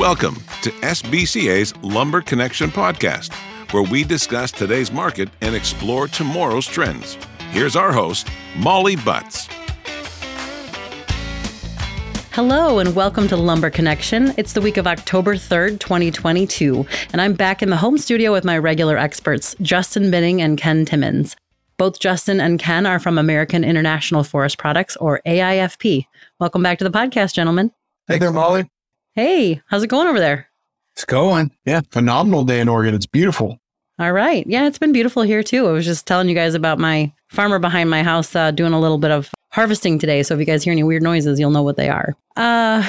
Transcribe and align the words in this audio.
Welcome 0.00 0.36
to 0.62 0.70
SBCA's 0.70 1.76
Lumber 1.82 2.22
Connection 2.22 2.70
podcast, 2.70 3.34
where 3.74 3.82
we 3.82 4.02
discuss 4.02 4.50
today's 4.50 4.90
market 4.90 5.28
and 5.42 5.54
explore 5.54 6.08
tomorrow's 6.08 6.64
trends. 6.66 7.18
Here's 7.50 7.76
our 7.76 7.92
host, 7.92 8.26
Molly 8.56 8.96
Butts. 8.96 9.46
Hello 12.32 12.78
and 12.78 12.96
welcome 12.96 13.28
to 13.28 13.36
Lumber 13.36 13.68
Connection. 13.68 14.32
It's 14.38 14.54
the 14.54 14.62
week 14.62 14.78
of 14.78 14.86
October 14.86 15.34
3rd, 15.34 15.80
2022, 15.80 16.86
and 17.12 17.20
I'm 17.20 17.34
back 17.34 17.62
in 17.62 17.68
the 17.68 17.76
home 17.76 17.98
studio 17.98 18.32
with 18.32 18.42
my 18.42 18.56
regular 18.56 18.96
experts, 18.96 19.54
Justin 19.60 20.10
Binning 20.10 20.40
and 20.40 20.56
Ken 20.56 20.86
Timmons. 20.86 21.36
Both 21.76 22.00
Justin 22.00 22.40
and 22.40 22.58
Ken 22.58 22.86
are 22.86 23.00
from 23.00 23.18
American 23.18 23.64
International 23.64 24.24
Forest 24.24 24.56
Products, 24.56 24.96
or 24.96 25.20
AIFP. 25.26 26.06
Welcome 26.38 26.62
back 26.62 26.78
to 26.78 26.84
the 26.84 26.90
podcast, 26.90 27.34
gentlemen. 27.34 27.70
Hey 28.08 28.16
there, 28.16 28.32
Molly. 28.32 28.64
Hey, 29.20 29.60
how's 29.66 29.82
it 29.82 29.88
going 29.88 30.08
over 30.08 30.18
there? 30.18 30.48
It's 30.94 31.04
going. 31.04 31.50
Yeah, 31.66 31.82
phenomenal 31.90 32.42
day 32.42 32.58
in 32.58 32.70
Oregon. 32.70 32.94
It's 32.94 33.04
beautiful. 33.04 33.58
All 33.98 34.12
right. 34.12 34.46
Yeah, 34.46 34.66
it's 34.66 34.78
been 34.78 34.92
beautiful 34.92 35.20
here 35.20 35.42
too. 35.42 35.68
I 35.68 35.72
was 35.72 35.84
just 35.84 36.06
telling 36.06 36.26
you 36.30 36.34
guys 36.34 36.54
about 36.54 36.78
my 36.78 37.12
farmer 37.28 37.58
behind 37.58 37.90
my 37.90 38.02
house 38.02 38.34
uh, 38.34 38.50
doing 38.50 38.72
a 38.72 38.80
little 38.80 38.96
bit 38.96 39.10
of 39.10 39.28
harvesting 39.50 39.98
today. 39.98 40.22
So 40.22 40.32
if 40.32 40.40
you 40.40 40.46
guys 40.46 40.64
hear 40.64 40.72
any 40.72 40.84
weird 40.84 41.02
noises, 41.02 41.38
you'll 41.38 41.50
know 41.50 41.62
what 41.62 41.76
they 41.76 41.90
are. 41.90 42.16
Uh, 42.34 42.82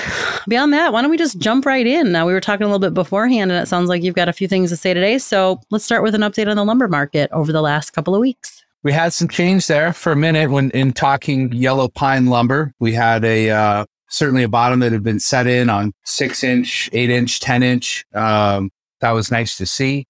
beyond 0.47 0.71
that, 0.71 0.93
why 0.93 1.01
don't 1.01 1.11
we 1.11 1.17
just 1.17 1.37
jump 1.37 1.65
right 1.65 1.85
in? 1.85 2.13
Now, 2.13 2.25
we 2.25 2.31
were 2.31 2.39
talking 2.39 2.63
a 2.63 2.67
little 2.67 2.79
bit 2.79 2.93
beforehand, 2.93 3.51
and 3.51 3.61
it 3.61 3.67
sounds 3.67 3.89
like 3.89 4.01
you've 4.01 4.15
got 4.15 4.29
a 4.29 4.33
few 4.33 4.47
things 4.47 4.69
to 4.69 4.77
say 4.77 4.93
today. 4.93 5.17
So 5.17 5.59
let's 5.69 5.83
start 5.83 6.01
with 6.01 6.15
an 6.15 6.21
update 6.21 6.49
on 6.49 6.55
the 6.55 6.63
lumber 6.63 6.87
market 6.87 7.29
over 7.33 7.51
the 7.51 7.61
last 7.61 7.89
couple 7.89 8.15
of 8.15 8.21
weeks. 8.21 8.63
We 8.83 8.93
had 8.93 9.11
some 9.11 9.27
change 9.27 9.67
there 9.67 9.91
for 9.91 10.13
a 10.13 10.15
minute 10.15 10.49
when 10.49 10.71
in 10.71 10.93
talking 10.93 11.51
yellow 11.51 11.89
pine 11.89 12.27
lumber. 12.27 12.73
We 12.79 12.93
had 12.93 13.25
a 13.25 13.49
uh, 13.49 13.85
certainly 14.11 14.43
a 14.43 14.49
bottom 14.49 14.79
that 14.81 14.91
had 14.91 15.03
been 15.03 15.19
set 15.19 15.47
in 15.47 15.69
on 15.69 15.93
six 16.05 16.43
inch, 16.43 16.89
eight 16.93 17.09
inch, 17.09 17.39
10 17.39 17.63
inch. 17.63 18.05
Um, 18.13 18.69
that 18.99 19.11
was 19.11 19.31
nice 19.31 19.57
to 19.57 19.65
see. 19.65 20.05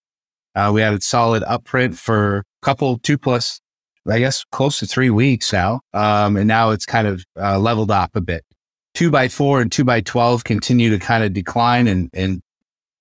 Uh, 0.54 0.72
we 0.74 0.82
had 0.82 0.94
a 0.94 1.02
solid 1.02 1.44
upprint 1.44 1.96
for 1.96 2.40
a 2.40 2.44
couple, 2.62 2.98
two 3.00 3.18
plus, 3.18 3.62
I 4.10 4.20
guess, 4.20 4.44
close 4.52 4.80
to 4.80 4.86
three 4.86 5.10
weeks 5.10 5.54
now. 5.54 5.82
Um, 5.94 6.36
and 6.36 6.48
now 6.48 6.72
it's 6.72 6.86
kind 6.86 7.08
of 7.08 7.24
uh, 7.40 7.58
leveled 7.58 7.92
up 7.92 8.16
a 8.16 8.22
bit. 8.22 8.44
Two 8.94 9.10
by 9.10 9.30
four 9.30 9.62
and 9.62 9.72
two 9.72 9.86
by 9.86 10.02
12 10.02 10.44
continue 10.44 10.90
to 10.90 11.00
kind 11.00 11.24
of 11.24 11.32
decline 11.32 11.88
and, 11.88 12.10
and 12.14 12.42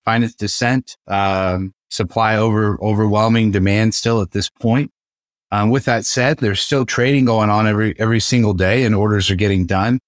find 0.05 0.22
its 0.22 0.34
descent. 0.34 0.97
Um, 1.08 1.72
supply 1.88 2.36
over 2.36 2.78
overwhelming 2.80 3.50
demand 3.50 3.94
still 3.94 4.20
at 4.22 4.30
this 4.30 4.48
point. 4.48 4.92
Um, 5.50 5.70
with 5.70 5.86
that 5.86 6.06
said, 6.06 6.38
there's 6.38 6.60
still 6.60 6.86
trading 6.86 7.25
going 7.25 7.50
on 7.50 7.66
every 7.66 7.98
every 7.98 8.20
single 8.20 8.55
day, 8.55 8.84
and 8.84 8.94
orders 8.94 9.28
are 9.32 9.34
getting 9.34 9.66
done 9.66 9.98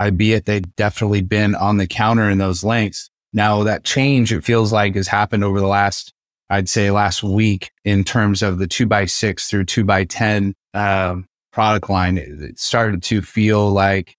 albeit 0.00 0.46
they've 0.46 0.74
definitely 0.76 1.22
been 1.22 1.54
on 1.54 1.76
the 1.76 1.86
counter 1.86 2.28
in 2.30 2.38
those 2.38 2.64
lengths. 2.64 3.10
Now 3.32 3.62
that 3.64 3.84
change, 3.84 4.32
it 4.32 4.44
feels 4.44 4.72
like 4.72 4.94
has 4.94 5.08
happened 5.08 5.44
over 5.44 5.60
the 5.60 5.66
last, 5.66 6.12
I'd 6.48 6.68
say 6.68 6.90
last 6.90 7.22
week 7.22 7.70
in 7.84 8.02
terms 8.02 8.42
of 8.42 8.58
the 8.58 8.66
two 8.66 8.86
by 8.86 9.04
six 9.04 9.48
through 9.48 9.66
two 9.66 9.84
by 9.84 10.04
10, 10.04 10.54
um, 10.74 11.26
product 11.52 11.90
line. 11.90 12.16
It 12.16 12.58
started 12.58 13.02
to 13.04 13.22
feel 13.22 13.70
like 13.70 14.16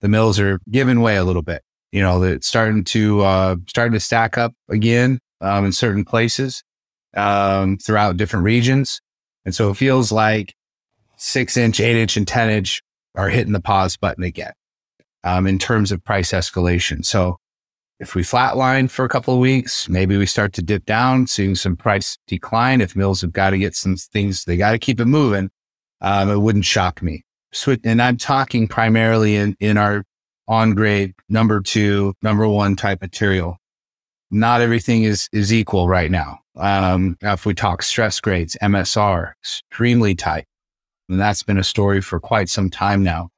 the 0.00 0.08
mills 0.08 0.38
are 0.38 0.60
giving 0.70 1.00
way 1.00 1.16
a 1.16 1.24
little 1.24 1.42
bit. 1.42 1.62
You 1.92 2.02
know, 2.02 2.22
it's 2.22 2.46
starting 2.46 2.84
to, 2.84 3.22
uh, 3.22 3.56
starting 3.68 3.92
to 3.94 4.00
stack 4.00 4.38
up 4.38 4.52
again, 4.68 5.18
um, 5.40 5.64
in 5.64 5.72
certain 5.72 6.04
places, 6.04 6.62
um, 7.16 7.76
throughout 7.78 8.16
different 8.16 8.44
regions. 8.44 9.00
And 9.44 9.54
so 9.54 9.70
it 9.70 9.76
feels 9.76 10.10
like 10.10 10.54
six 11.16 11.56
inch, 11.56 11.80
eight 11.80 11.96
inch 11.96 12.16
and 12.16 12.26
10 12.26 12.50
inch 12.50 12.82
are 13.14 13.28
hitting 13.28 13.52
the 13.52 13.60
pause 13.60 13.96
button 13.96 14.24
again 14.24 14.52
um, 15.24 15.46
in 15.46 15.58
terms 15.58 15.90
of 15.90 16.04
price 16.04 16.30
escalation. 16.32 17.04
So 17.04 17.38
if 17.98 18.14
we 18.14 18.22
flatline 18.22 18.90
for 18.90 19.04
a 19.04 19.08
couple 19.08 19.34
of 19.34 19.40
weeks, 19.40 19.88
maybe 19.88 20.16
we 20.16 20.26
start 20.26 20.52
to 20.54 20.62
dip 20.62 20.84
down, 20.84 21.26
seeing 21.26 21.54
some 21.54 21.76
price 21.76 22.18
decline. 22.26 22.80
If 22.80 22.94
mills 22.94 23.22
have 23.22 23.32
got 23.32 23.50
to 23.50 23.58
get 23.58 23.74
some 23.74 23.96
things, 23.96 24.44
they 24.44 24.56
got 24.56 24.72
to 24.72 24.78
keep 24.78 25.00
it 25.00 25.06
moving. 25.06 25.50
Um, 26.00 26.30
it 26.30 26.38
wouldn't 26.38 26.66
shock 26.66 27.02
me. 27.02 27.24
So, 27.52 27.76
and 27.84 28.02
I'm 28.02 28.16
talking 28.16 28.68
primarily 28.68 29.36
in, 29.36 29.56
in 29.60 29.78
our 29.78 30.04
on 30.46 30.74
grade 30.74 31.14
number 31.28 31.60
two, 31.60 32.14
number 32.20 32.46
one 32.46 32.76
type 32.76 33.00
material. 33.00 33.56
Not 34.30 34.60
everything 34.60 35.04
is, 35.04 35.28
is 35.32 35.52
equal 35.52 35.88
right 35.88 36.10
now. 36.10 36.40
Um, 36.56 37.16
if 37.22 37.46
we 37.46 37.54
talk 37.54 37.82
stress 37.82 38.20
grades, 38.20 38.56
MSR, 38.60 39.32
extremely 39.40 40.14
tight. 40.14 40.46
And 41.08 41.20
that's 41.20 41.42
been 41.42 41.58
a 41.58 41.64
story 41.64 42.00
for 42.00 42.18
quite 42.18 42.48
some 42.48 42.70
time 42.70 43.02
now 43.02 43.30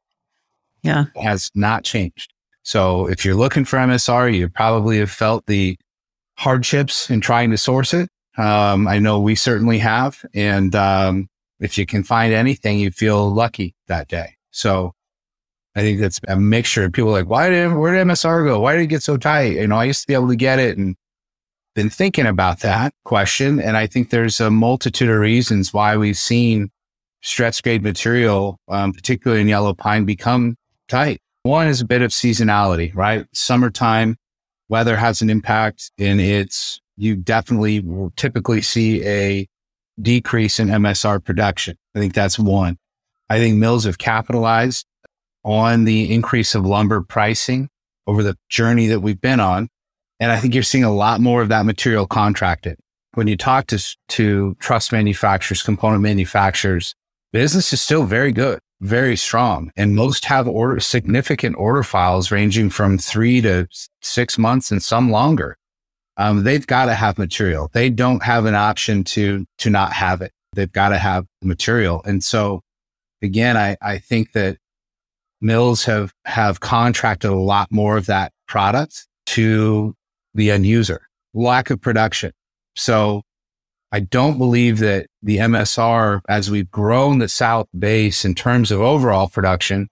yeah. 0.87 1.07
has 1.17 1.51
not 1.55 1.85
changed. 1.85 2.33
So 2.63 3.07
if 3.07 3.25
you're 3.25 3.37
looking 3.37 3.65
for 3.65 3.79
MSR, 3.79 4.35
you 4.35 4.49
probably 4.49 4.99
have 4.99 5.11
felt 5.11 5.47
the 5.47 5.79
hardships 6.37 7.11
in 7.11 7.21
trying 7.21 7.51
to 7.51 7.59
source 7.59 7.95
it. 7.95 8.09
Um, 8.37 8.87
I 8.89 8.99
know 8.99 9.21
we 9.21 9.35
certainly 9.35 9.79
have. 9.79 10.25
And 10.35 10.75
um, 10.75 11.29
if 11.61 11.79
you 11.79 11.87
can 11.87 12.03
find 12.03 12.35
anything, 12.35 12.79
you 12.79 12.91
feel 12.91 13.31
lucky 13.33 13.75
that 13.87 14.09
day. 14.09 14.37
So 14.51 14.93
I 15.75 15.81
think 15.81 16.01
that's 16.01 16.21
a 16.27 16.37
mixture. 16.37 16.85
Of 16.85 16.93
people 16.93 17.11
like, 17.11 17.29
why 17.29 17.51
did, 17.51 17.73
where 17.75 17.95
did 17.95 18.07
MSR 18.07 18.47
go? 18.47 18.61
Why 18.61 18.75
did 18.75 18.83
it 18.83 18.87
get 18.89 19.03
so 19.03 19.17
tight? 19.17 19.53
You 19.53 19.67
know, 19.67 19.77
I 19.77 19.85
used 19.85 20.03
to 20.03 20.07
be 20.07 20.15
able 20.15 20.29
to 20.29 20.37
get 20.37 20.59
it 20.59 20.77
and 20.77 20.97
been 21.75 21.91
thinking 21.91 22.27
about 22.27 22.61
that 22.61 22.95
question. 23.05 23.61
And 23.61 23.77
I 23.77 23.87
think 23.87 24.11
there's 24.11 24.41
a 24.41 24.51
multitude 24.51 25.11
of 25.11 25.19
reasons 25.19 25.73
why 25.73 25.97
we've 25.97 26.17
seen 26.17 26.71
stress 27.23 27.61
grade 27.61 27.83
material, 27.83 28.59
um, 28.69 28.93
particularly 28.93 29.43
in 29.43 29.49
yellow 29.49 29.75
pine, 29.75 30.05
become 30.05 30.57
tight. 30.87 31.21
One 31.43 31.69
is 31.69 31.81
a 31.81 31.87
bit 31.87 32.03
of 32.03 32.11
seasonality, 32.11 32.95
right? 32.95 33.27
Summertime 33.33 34.17
weather 34.69 34.97
has 34.97 35.23
an 35.23 35.31
impact 35.31 35.91
and 35.99 36.21
it's, 36.21 36.81
you 36.97 37.15
definitely 37.15 37.81
will 37.81 38.13
typically 38.17 38.63
see 38.63 39.05
a 39.07 39.47
decrease 40.01 40.59
in 40.59 40.69
MSR 40.69 41.25
production. 41.25 41.77
I 41.95 42.01
think 42.01 42.15
that's 42.15 42.39
one. 42.39 42.79
I 43.29 43.39
think 43.39 43.57
mills 43.57 43.85
have 43.85 43.99
capitalized 43.99 44.87
on 45.45 45.85
the 45.85 46.13
increase 46.13 46.55
of 46.55 46.67
lumber 46.67 47.01
pricing 47.01 47.69
over 48.07 48.23
the 48.23 48.37
journey 48.49 48.87
that 48.89 49.01
we've 49.01 49.21
been 49.21 49.41
on. 49.41 49.69
And 50.19 50.33
I 50.33 50.41
think 50.41 50.55
you're 50.55 50.63
seeing 50.63 50.85
a 50.85 50.93
lot 50.93 51.21
more 51.21 51.43
of 51.43 51.49
that 51.51 51.67
material 51.67 52.07
contracted. 52.07 52.79
When 53.15 53.29
you 53.29 53.37
talk 53.37 53.67
to, 53.69 53.97
to 54.09 54.57
truss 54.59 54.93
manufacturers, 54.93 55.63
component 55.63 56.03
manufacturers, 56.03 56.95
business 57.33 57.73
is 57.73 57.81
still 57.81 58.05
very 58.05 58.33
good 58.33 58.61
very 58.81 59.17
strong 59.17 59.71
and 59.77 59.97
most 59.97 60.25
have 60.27 60.47
order 60.47 60.81
significant 60.81 61.57
order 61.57 61.83
files 61.83 62.31
ranging 62.31 62.71
from 62.71 62.99
three 62.99 63.41
to 63.41 63.67
six 64.03 64.37
months 64.39 64.71
and 64.71 64.83
some 64.83 65.11
longer. 65.11 65.57
Um, 66.19 66.45
they've 66.45 66.67
got 66.67 66.87
to 66.87 66.95
have 66.95 67.19
material. 67.19 67.71
They 67.73 67.91
don't 67.91 68.23
have 68.23 68.47
an 68.47 68.55
option 68.55 69.05
to, 69.05 69.45
to 69.59 69.71
not 69.71 69.93
have 69.93 70.23
it. 70.23 70.33
They've 70.55 70.71
got 70.73 70.91
to 70.91 70.99
have 70.99 71.27
material. 71.43 72.03
And 72.05 72.23
so 72.23 72.63
again, 73.23 73.57
I, 73.57 73.77
I 73.83 73.99
think 73.99 74.33
that 74.33 74.59
mills 75.41 75.85
have, 75.85 76.13
have 76.25 76.61
contracted 76.61 77.31
a 77.31 77.35
lot 77.35 77.71
more 77.71 77.97
of 77.97 78.07
that 78.07 78.33
product 78.49 79.07
to 79.27 79.95
the 80.35 80.51
end 80.51 80.67
user, 80.67 81.03
lack 81.35 81.71
of 81.71 81.81
production. 81.81 82.33
So 82.77 83.23
I 83.93 84.01
don't 84.01 84.39
believe 84.39 84.79
that 84.81 85.07
the 85.23 85.39
MSR, 85.39 86.21
as 86.29 86.51
we've 86.51 86.71
grown 86.71 87.19
the 87.19 87.29
South 87.29 87.69
base 87.79 88.25
in 88.25 88.35
terms 88.35 88.71
of 88.71 88.81
overall 88.81 89.29
production, 89.29 89.89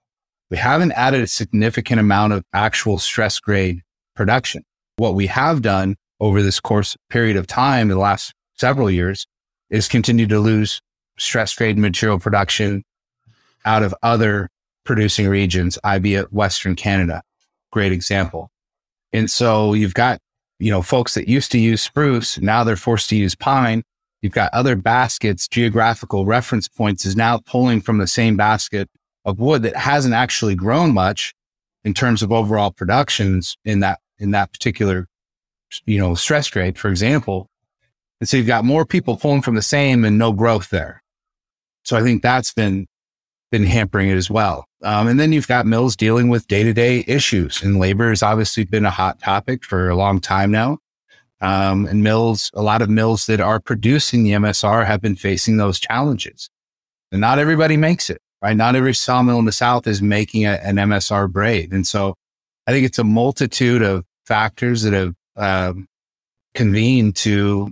we 0.51 0.57
haven't 0.57 0.93
added 0.93 1.23
a 1.23 1.27
significant 1.27 2.01
amount 2.01 2.33
of 2.33 2.45
actual 2.53 2.99
stress 2.99 3.41
grade 3.41 3.83
production. 4.17 4.63
What 4.97 5.15
we 5.15 5.29
have 5.29 5.63
done 5.63 5.97
over 6.21 6.43
this 6.43 6.61
course 6.61 6.97
period 7.09 7.37
of 7.37 7.47
time, 7.47 7.89
the 7.89 7.97
last 7.97 8.35
several 8.55 8.91
years, 8.91 9.27
is 9.71 9.89
continue 9.89 10.27
to 10.27 10.39
lose 10.39 10.81
stress 11.19 11.55
grade 11.55 11.79
material 11.79 12.19
production 12.19 12.85
out 13.65 13.83
of 13.83 13.95
other 14.03 14.49
producing 14.85 15.29
regions, 15.29 15.79
albeit 15.85 16.33
Western 16.33 16.77
Canada. 16.77 17.23
Great 17.73 17.93
example. 17.93 18.51
And 19.13 19.31
so 19.31 19.75
you've 19.75 19.95
got 19.95 20.21
you 20.59 20.71
know, 20.71 20.83
folks 20.83 21.15
that 21.15 21.29
used 21.29 21.53
to 21.53 21.59
use 21.59 21.83
spruce, 21.83 22.39
now 22.39 22.65
they're 22.65 22.77
forced 22.77 23.09
to 23.11 23.17
use 23.17 23.35
pine. 23.35 23.83
You've 24.23 24.33
got 24.33 24.55
other 24.55 24.77
baskets, 24.77 25.47
geographical 25.49 26.25
reference 26.25 26.69
points 26.69 27.05
is 27.05 27.17
now 27.17 27.39
pulling 27.39 27.81
from 27.81 27.99
the 27.99 28.07
same 28.07 28.37
basket 28.37 28.89
of 29.25 29.39
wood 29.39 29.63
that 29.63 29.77
hasn't 29.77 30.15
actually 30.15 30.55
grown 30.55 30.95
much 30.95 31.35
in 31.85 31.93
terms 31.93 32.23
of 32.23 32.33
overall 32.33 32.71
productions 32.71 33.57
in 33.65 33.81
that, 33.81 34.01
in 34.19 34.31
that 34.31 34.53
particular, 34.53 35.07
you 35.85 35.99
know, 35.99 36.15
stress 36.15 36.49
grade, 36.49 36.79
for 36.79 36.89
example. 36.89 37.51
And 38.21 38.29
so 38.29 38.37
you've 38.37 38.47
got 38.47 38.65
more 38.65 38.87
people 38.87 39.17
pulling 39.17 39.43
from 39.43 39.57
the 39.57 39.63
same 39.63 40.05
and 40.05 40.17
no 40.19 40.33
growth 40.33 40.71
there. 40.71 41.03
So 41.83 41.97
I 41.97 42.03
think 42.03 42.23
that's 42.23 42.55
been, 42.55 42.87
been 43.55 43.63
hampering 43.63 44.09
it 44.09 44.17
as 44.17 44.29
well. 44.29 44.67
Um, 44.83 45.07
and 45.07 45.21
then 45.21 45.33
you've 45.33 45.47
got 45.47 45.65
mills 45.65 45.95
dealing 45.95 46.29
with 46.29 46.49
day 46.49 46.65
to 46.65 46.73
day 46.73 47.05
issues 47.07 47.63
and 47.63 47.79
labor 47.79 48.09
has 48.09 48.21
obviously 48.21 48.65
been 48.65 48.85
a 48.85 48.91
hot 48.91 49.21
topic 49.21 49.65
for 49.65 49.89
a 49.89 49.95
long 49.95 50.21
time 50.21 50.51
now. 50.51 50.79
Um, 51.41 51.87
and 51.87 52.03
mills, 52.03 52.51
a 52.55 52.63
lot 52.63 52.83
of 52.83 52.91
mills 52.91 53.27
that 53.27 53.41
are 53.41 53.61
producing 53.61 54.25
the 54.25 54.33
MSR 54.33 54.87
have 54.87 55.01
been 55.01 55.15
facing 55.15 55.57
those 55.57 55.79
challenges. 55.79 56.51
And 57.13 57.21
not 57.21 57.39
everybody 57.39 57.77
makes 57.77 58.11
it, 58.11 58.21
right? 58.43 58.57
Not 58.57 58.75
every 58.75 58.93
sawmill 58.93 59.39
in 59.39 59.45
the 59.45 59.53
South 59.53 59.87
is 59.87 60.03
making 60.03 60.47
a, 60.47 60.55
an 60.55 60.75
MSR 60.75 61.33
grade. 61.33 61.71
And 61.71 61.87
so 61.87 62.17
I 62.67 62.73
think 62.73 62.85
it's 62.85 62.99
a 62.99 63.05
multitude 63.05 63.83
of 63.83 64.05
factors 64.27 64.83
that 64.83 64.95
have 64.95 65.15
um, 65.37 65.87
convened 66.55 67.15
to, 67.17 67.71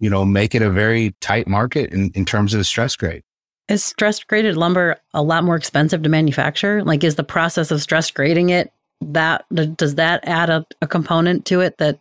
you 0.00 0.10
know, 0.10 0.24
make 0.24 0.56
it 0.56 0.62
a 0.62 0.70
very 0.70 1.14
tight 1.20 1.46
market 1.46 1.92
in, 1.92 2.10
in 2.16 2.24
terms 2.24 2.52
of 2.52 2.58
the 2.58 2.64
stress 2.64 2.96
grade. 2.96 3.22
Is 3.70 3.84
stress 3.84 4.18
graded 4.24 4.56
lumber 4.56 4.96
a 5.14 5.22
lot 5.22 5.44
more 5.44 5.54
expensive 5.54 6.02
to 6.02 6.08
manufacture? 6.08 6.82
Like, 6.82 7.04
is 7.04 7.14
the 7.14 7.22
process 7.22 7.70
of 7.70 7.80
stress 7.80 8.10
grading 8.10 8.50
it 8.50 8.72
that 9.00 9.44
does 9.76 9.94
that 9.94 10.26
add 10.26 10.50
a, 10.50 10.66
a 10.82 10.88
component 10.88 11.44
to 11.46 11.60
it 11.60 11.78
that 11.78 12.00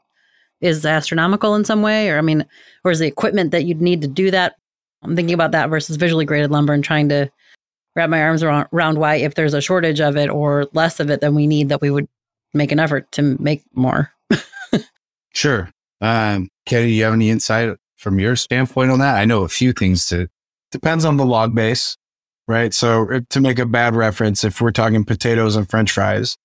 is 0.61 0.83
astronomical 0.83 1.53
in 1.53 1.63
some 1.63 1.83
way? 1.83 2.09
Or, 2.09 2.17
I 2.17 2.21
mean, 2.21 2.43
or 2.83 2.89
is 2.89 2.97
the 2.97 3.05
equipment 3.05 3.51
that 3.51 3.65
you'd 3.65 3.83
need 3.83 4.01
to 4.01 4.07
do 4.07 4.31
that? 4.31 4.55
I'm 5.03 5.15
thinking 5.15 5.35
about 5.35 5.51
that 5.51 5.69
versus 5.69 5.95
visually 5.95 6.25
graded 6.25 6.49
lumber 6.49 6.73
and 6.73 6.83
trying 6.83 7.07
to 7.09 7.29
wrap 7.95 8.09
my 8.09 8.23
arms 8.23 8.41
around, 8.41 8.67
around 8.73 8.97
why, 8.97 9.17
if 9.17 9.35
there's 9.35 9.53
a 9.53 9.61
shortage 9.61 10.01
of 10.01 10.17
it 10.17 10.31
or 10.31 10.67
less 10.73 10.99
of 10.99 11.11
it 11.11 11.21
than 11.21 11.35
we 11.35 11.45
need, 11.45 11.69
that 11.69 11.81
we 11.81 11.91
would 11.91 12.07
make 12.51 12.71
an 12.71 12.79
effort 12.79 13.11
to 13.11 13.37
make 13.39 13.61
more. 13.75 14.11
sure. 15.35 15.69
Um, 16.01 16.49
Kenny, 16.65 16.87
do 16.87 16.93
you 16.93 17.03
have 17.03 17.13
any 17.13 17.29
insight 17.29 17.77
from 17.95 18.19
your 18.19 18.35
standpoint 18.35 18.89
on 18.89 18.97
that? 18.99 19.17
I 19.17 19.25
know 19.25 19.43
a 19.43 19.49
few 19.49 19.71
things 19.71 20.07
to. 20.07 20.29
Depends 20.71 21.05
on 21.05 21.17
the 21.17 21.25
log 21.25 21.55
base, 21.55 21.97
right? 22.47 22.73
So 22.73 23.21
to 23.29 23.39
make 23.39 23.59
a 23.59 23.65
bad 23.65 23.95
reference, 23.95 24.43
if 24.43 24.61
we're 24.61 24.71
talking 24.71 25.03
potatoes 25.03 25.55
and 25.55 25.69
French 25.69 25.91
fries, 25.91 26.37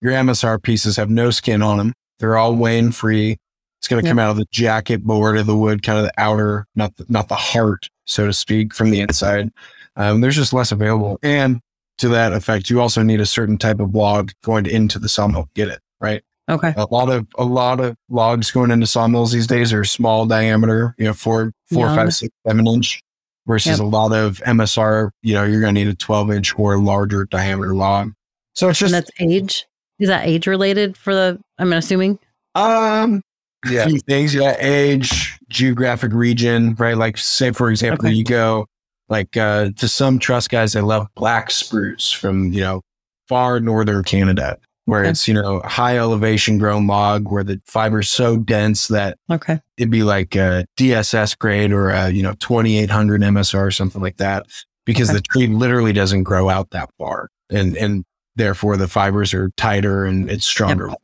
your 0.00 0.12
MSR 0.12 0.62
pieces 0.62 0.96
have 0.96 1.10
no 1.10 1.30
skin 1.30 1.62
on 1.62 1.78
them. 1.78 1.92
They're 2.18 2.36
all 2.36 2.54
wane 2.54 2.92
free. 2.92 3.36
It's 3.78 3.88
going 3.88 4.02
to 4.02 4.06
yep. 4.06 4.12
come 4.12 4.18
out 4.18 4.30
of 4.30 4.36
the 4.36 4.46
jacket 4.50 5.04
board 5.04 5.38
of 5.38 5.46
the 5.46 5.56
wood, 5.56 5.82
kind 5.82 5.98
of 5.98 6.04
the 6.04 6.12
outer, 6.18 6.66
not 6.74 6.96
the, 6.96 7.06
not 7.08 7.28
the 7.28 7.34
heart, 7.34 7.88
so 8.04 8.26
to 8.26 8.32
speak, 8.32 8.74
from 8.74 8.90
the 8.90 9.00
inside. 9.00 9.50
Um, 9.96 10.20
there's 10.20 10.36
just 10.36 10.52
less 10.52 10.70
available. 10.70 11.18
And 11.22 11.60
to 11.98 12.08
that 12.10 12.34
effect, 12.34 12.68
you 12.68 12.80
also 12.80 13.02
need 13.02 13.20
a 13.20 13.26
certain 13.26 13.56
type 13.56 13.80
of 13.80 13.94
log 13.94 14.32
going 14.44 14.66
into 14.66 14.98
the 14.98 15.08
sawmill. 15.08 15.48
Get 15.54 15.68
it 15.68 15.80
right? 16.00 16.22
Okay. 16.48 16.74
A 16.76 16.86
lot 16.90 17.08
of 17.10 17.26
a 17.38 17.44
lot 17.44 17.78
of 17.78 17.96
logs 18.08 18.50
going 18.50 18.70
into 18.70 18.86
sawmills 18.86 19.30
these 19.30 19.46
days 19.46 19.72
are 19.72 19.84
small 19.84 20.26
diameter, 20.26 20.94
you 20.98 21.04
know, 21.04 21.12
four, 21.12 21.52
four, 21.72 21.86
Young. 21.86 21.96
five, 21.96 22.14
six, 22.14 22.34
seven 22.46 22.66
inch, 22.66 23.00
versus 23.50 23.78
yep. 23.78 23.80
a 23.80 23.84
lot 23.84 24.12
of 24.12 24.38
MSR. 24.46 25.10
You 25.22 25.34
know, 25.34 25.44
you're 25.44 25.60
going 25.60 25.74
to 25.74 25.84
need 25.84 25.90
a 25.90 25.94
12 25.94 26.30
inch 26.30 26.58
or 26.58 26.78
larger 26.78 27.24
diameter 27.24 27.74
log. 27.74 28.12
So 28.54 28.68
it's 28.68 28.78
just 28.78 28.94
and 28.94 29.02
that's 29.02 29.10
age. 29.20 29.66
Is 29.98 30.08
that 30.08 30.26
age 30.26 30.46
related 30.46 30.96
for 30.96 31.14
the? 31.14 31.38
I'm 31.58 31.72
assuming. 31.72 32.18
Um. 32.54 33.22
Yeah. 33.68 33.88
things. 34.06 34.34
Yeah. 34.34 34.56
Age, 34.58 35.38
geographic 35.48 36.12
region, 36.12 36.74
right? 36.76 36.96
Like, 36.96 37.18
say 37.18 37.50
for 37.52 37.70
example, 37.70 38.06
okay. 38.06 38.14
you 38.14 38.24
go 38.24 38.66
like 39.08 39.36
uh, 39.36 39.70
to 39.76 39.88
some 39.88 40.18
truss 40.18 40.48
guys, 40.48 40.72
they 40.72 40.80
love 40.80 41.08
black 41.14 41.50
spruce 41.50 42.10
from 42.10 42.52
you 42.52 42.60
know 42.60 42.80
far 43.28 43.60
northern 43.60 44.02
Canada 44.04 44.58
where 44.90 45.00
okay. 45.00 45.10
it's, 45.10 45.28
you 45.28 45.34
know, 45.34 45.60
high 45.60 45.96
elevation 45.96 46.58
grown 46.58 46.86
log 46.86 47.30
where 47.30 47.44
the 47.44 47.60
fiber's 47.64 48.10
so 48.10 48.36
dense 48.36 48.88
that 48.88 49.16
okay. 49.30 49.60
it'd 49.76 49.90
be 49.90 50.02
like 50.02 50.34
a 50.34 50.66
DSS 50.76 51.38
grade 51.38 51.72
or 51.72 51.90
a, 51.90 52.10
you 52.10 52.22
know, 52.22 52.34
2800 52.40 53.22
MSR 53.22 53.66
or 53.66 53.70
something 53.70 54.02
like 54.02 54.16
that 54.16 54.46
because 54.84 55.10
okay. 55.10 55.18
the 55.18 55.22
tree 55.22 55.46
literally 55.46 55.92
doesn't 55.92 56.24
grow 56.24 56.48
out 56.48 56.70
that 56.70 56.90
far. 56.98 57.28
And, 57.50 57.76
and 57.76 58.04
therefore 58.36 58.76
the 58.76 58.88
fibers 58.88 59.32
are 59.32 59.50
tighter 59.56 60.04
and 60.04 60.30
it's 60.30 60.44
stronger. 60.44 60.88
Yep. 60.88 60.98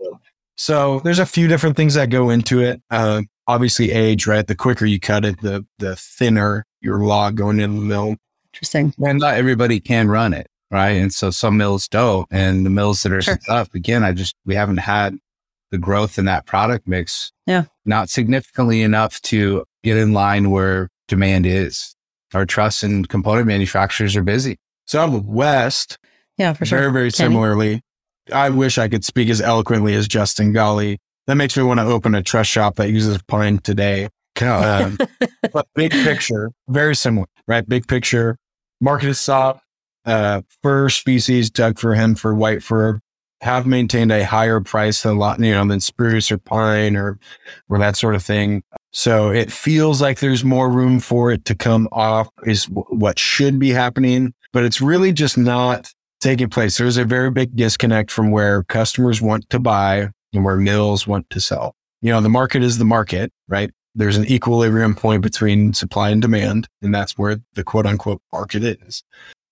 So 0.57 1.01
there's 1.01 1.19
a 1.19 1.27
few 1.27 1.49
different 1.49 1.77
things 1.77 1.95
that 1.95 2.11
go 2.11 2.31
into 2.31 2.61
it. 2.61 2.83
Uh, 2.91 3.23
obviously 3.47 3.93
age, 3.93 4.27
right? 4.27 4.47
The 4.47 4.55
quicker 4.57 4.85
you 4.85 4.99
cut 4.99 5.25
it, 5.25 5.41
the, 5.41 5.65
the 5.79 5.97
thinner 5.97 6.65
your 6.81 6.99
log 6.99 7.37
going 7.37 7.61
in 7.61 7.77
the 7.77 7.83
mill. 7.83 8.17
Interesting. 8.53 8.95
And 8.99 9.21
not 9.21 9.35
everybody 9.35 9.81
can 9.81 10.09
run 10.09 10.33
it 10.33 10.49
right? 10.71 10.91
And 10.91 11.13
so 11.13 11.31
some 11.31 11.57
mills 11.57 11.89
don't, 11.89 12.27
and 12.31 12.67
the 12.67 12.71
mills 12.71 13.03
that 13.03 13.13
are 13.13 13.23
sure. 13.23 13.39
set 13.41 13.53
up 13.53 13.75
again, 13.75 14.05
I 14.05 14.13
just 14.13 14.35
we 14.45 14.55
haven't 14.55 14.79
had 14.79 15.17
the 15.71 15.79
growth 15.79 16.19
in 16.19 16.25
that 16.27 16.47
product 16.47 16.87
mix, 16.87 17.33
yeah, 17.47 17.65
not 17.85 18.09
significantly 18.09 18.83
enough 18.83 19.21
to 19.23 19.65
get 19.83 19.97
in 19.97 20.13
line 20.13 20.51
where 20.51 20.89
demand 21.09 21.47
is. 21.47 21.95
Our 22.35 22.47
truss 22.47 22.83
and 22.83 23.09
component 23.09 23.47
manufacturers 23.47 24.17
are 24.17 24.23
busy. 24.23 24.59
So 24.87 25.01
out 25.01 25.09
of 25.09 25.27
the 25.27 25.31
West, 25.31 25.99
yeah, 26.39 26.53
for 26.53 26.67
sure, 26.67 26.79
very 26.79 26.93
very 26.93 27.11
Kenny? 27.11 27.29
similarly. 27.29 27.83
I 28.33 28.51
wish 28.51 28.79
I 28.79 28.89
could 28.89 29.05
speak 29.05 29.29
as 29.29 29.41
eloquently 29.41 29.95
as 29.95 30.09
Justin 30.09 30.53
Golly. 30.53 30.99
That 31.27 31.37
makes 31.37 31.57
me 31.57 31.63
want 31.63 31.81
to 31.81 31.87
open 31.87 32.15
a 32.15 32.23
truss 32.23 32.47
shop 32.47 32.77
that 32.77 32.91
uses 32.91 33.21
pine 33.23 33.59
today. 33.59 34.09
Um, 34.41 34.99
but 35.53 35.67
big 35.75 35.93
picture, 35.93 36.51
very 36.69 36.95
similar, 36.95 37.27
right? 37.49 37.67
Big 37.67 37.89
picture. 37.89 38.37
Market 38.81 39.09
is 39.09 39.21
soft 39.21 39.66
uh, 40.07 40.43
fir 40.63 40.89
species, 40.89 41.51
Doug 41.51 41.79
fir, 41.79 42.15
fir, 42.15 42.35
white 42.35 42.63
fir, 42.63 43.01
have 43.43 43.67
maintained 43.67 44.13
a 44.13 44.25
higher 44.25 44.61
price 44.61 45.03
than 45.03 45.17
a 45.17 45.19
lot, 45.19 45.39
you 45.41 45.53
know, 45.53 45.67
than 45.67 45.81
spruce 45.81 46.33
or 46.33 46.39
pine 46.39 46.97
or, 46.97 47.19
or 47.69 47.79
that 47.79 47.97
sort 47.97 48.15
of 48.15 48.23
thing. 48.23 48.63
So 48.93 49.31
it 49.31 49.53
feels 49.53 50.01
like 50.01 50.21
there's 50.21 50.43
more 50.43 50.71
room 50.71 51.01
for 51.01 51.31
it 51.31 51.45
to 51.47 51.55
come 51.55 51.87
off 51.93 52.31
is 52.45 52.67
w- 52.67 52.87
what 52.89 53.19
should 53.19 53.59
be 53.59 53.71
happening, 53.71 54.33
but 54.53 54.65
it's 54.65 54.81
really 54.81 55.13
just 55.13 55.37
not 55.37 55.93
taking 56.21 56.49
place. 56.49 56.79
There's 56.79 56.97
a 56.97 57.05
very 57.05 57.31
big 57.31 57.55
disconnect 57.55 58.11
from 58.11 58.31
where 58.31 58.63
customers 58.65 59.21
want 59.21 59.51
to 59.51 59.59
buy 59.59 60.09
and 60.33 60.45
where 60.45 60.57
mills 60.57 61.07
want 61.07 61.29
to 61.31 61.41
sell. 61.41 61.75
You 62.01 62.11
know, 62.11 62.21
the 62.23 62.31
market 62.31 62.63
is 62.63 62.79
the 62.79 62.85
market, 62.85 63.33
right? 63.49 63.71
There's 63.95 64.17
an 64.17 64.27
equilibrium 64.27 64.95
point 64.95 65.23
between 65.23 65.73
supply 65.73 66.11
and 66.11 66.21
demand, 66.21 66.69
and 66.83 66.95
that's 66.95 67.19
where 67.19 67.39
the 67.55 67.65
quote 67.65 67.87
unquote 67.87 68.23
market 68.33 68.65
is. 68.65 69.03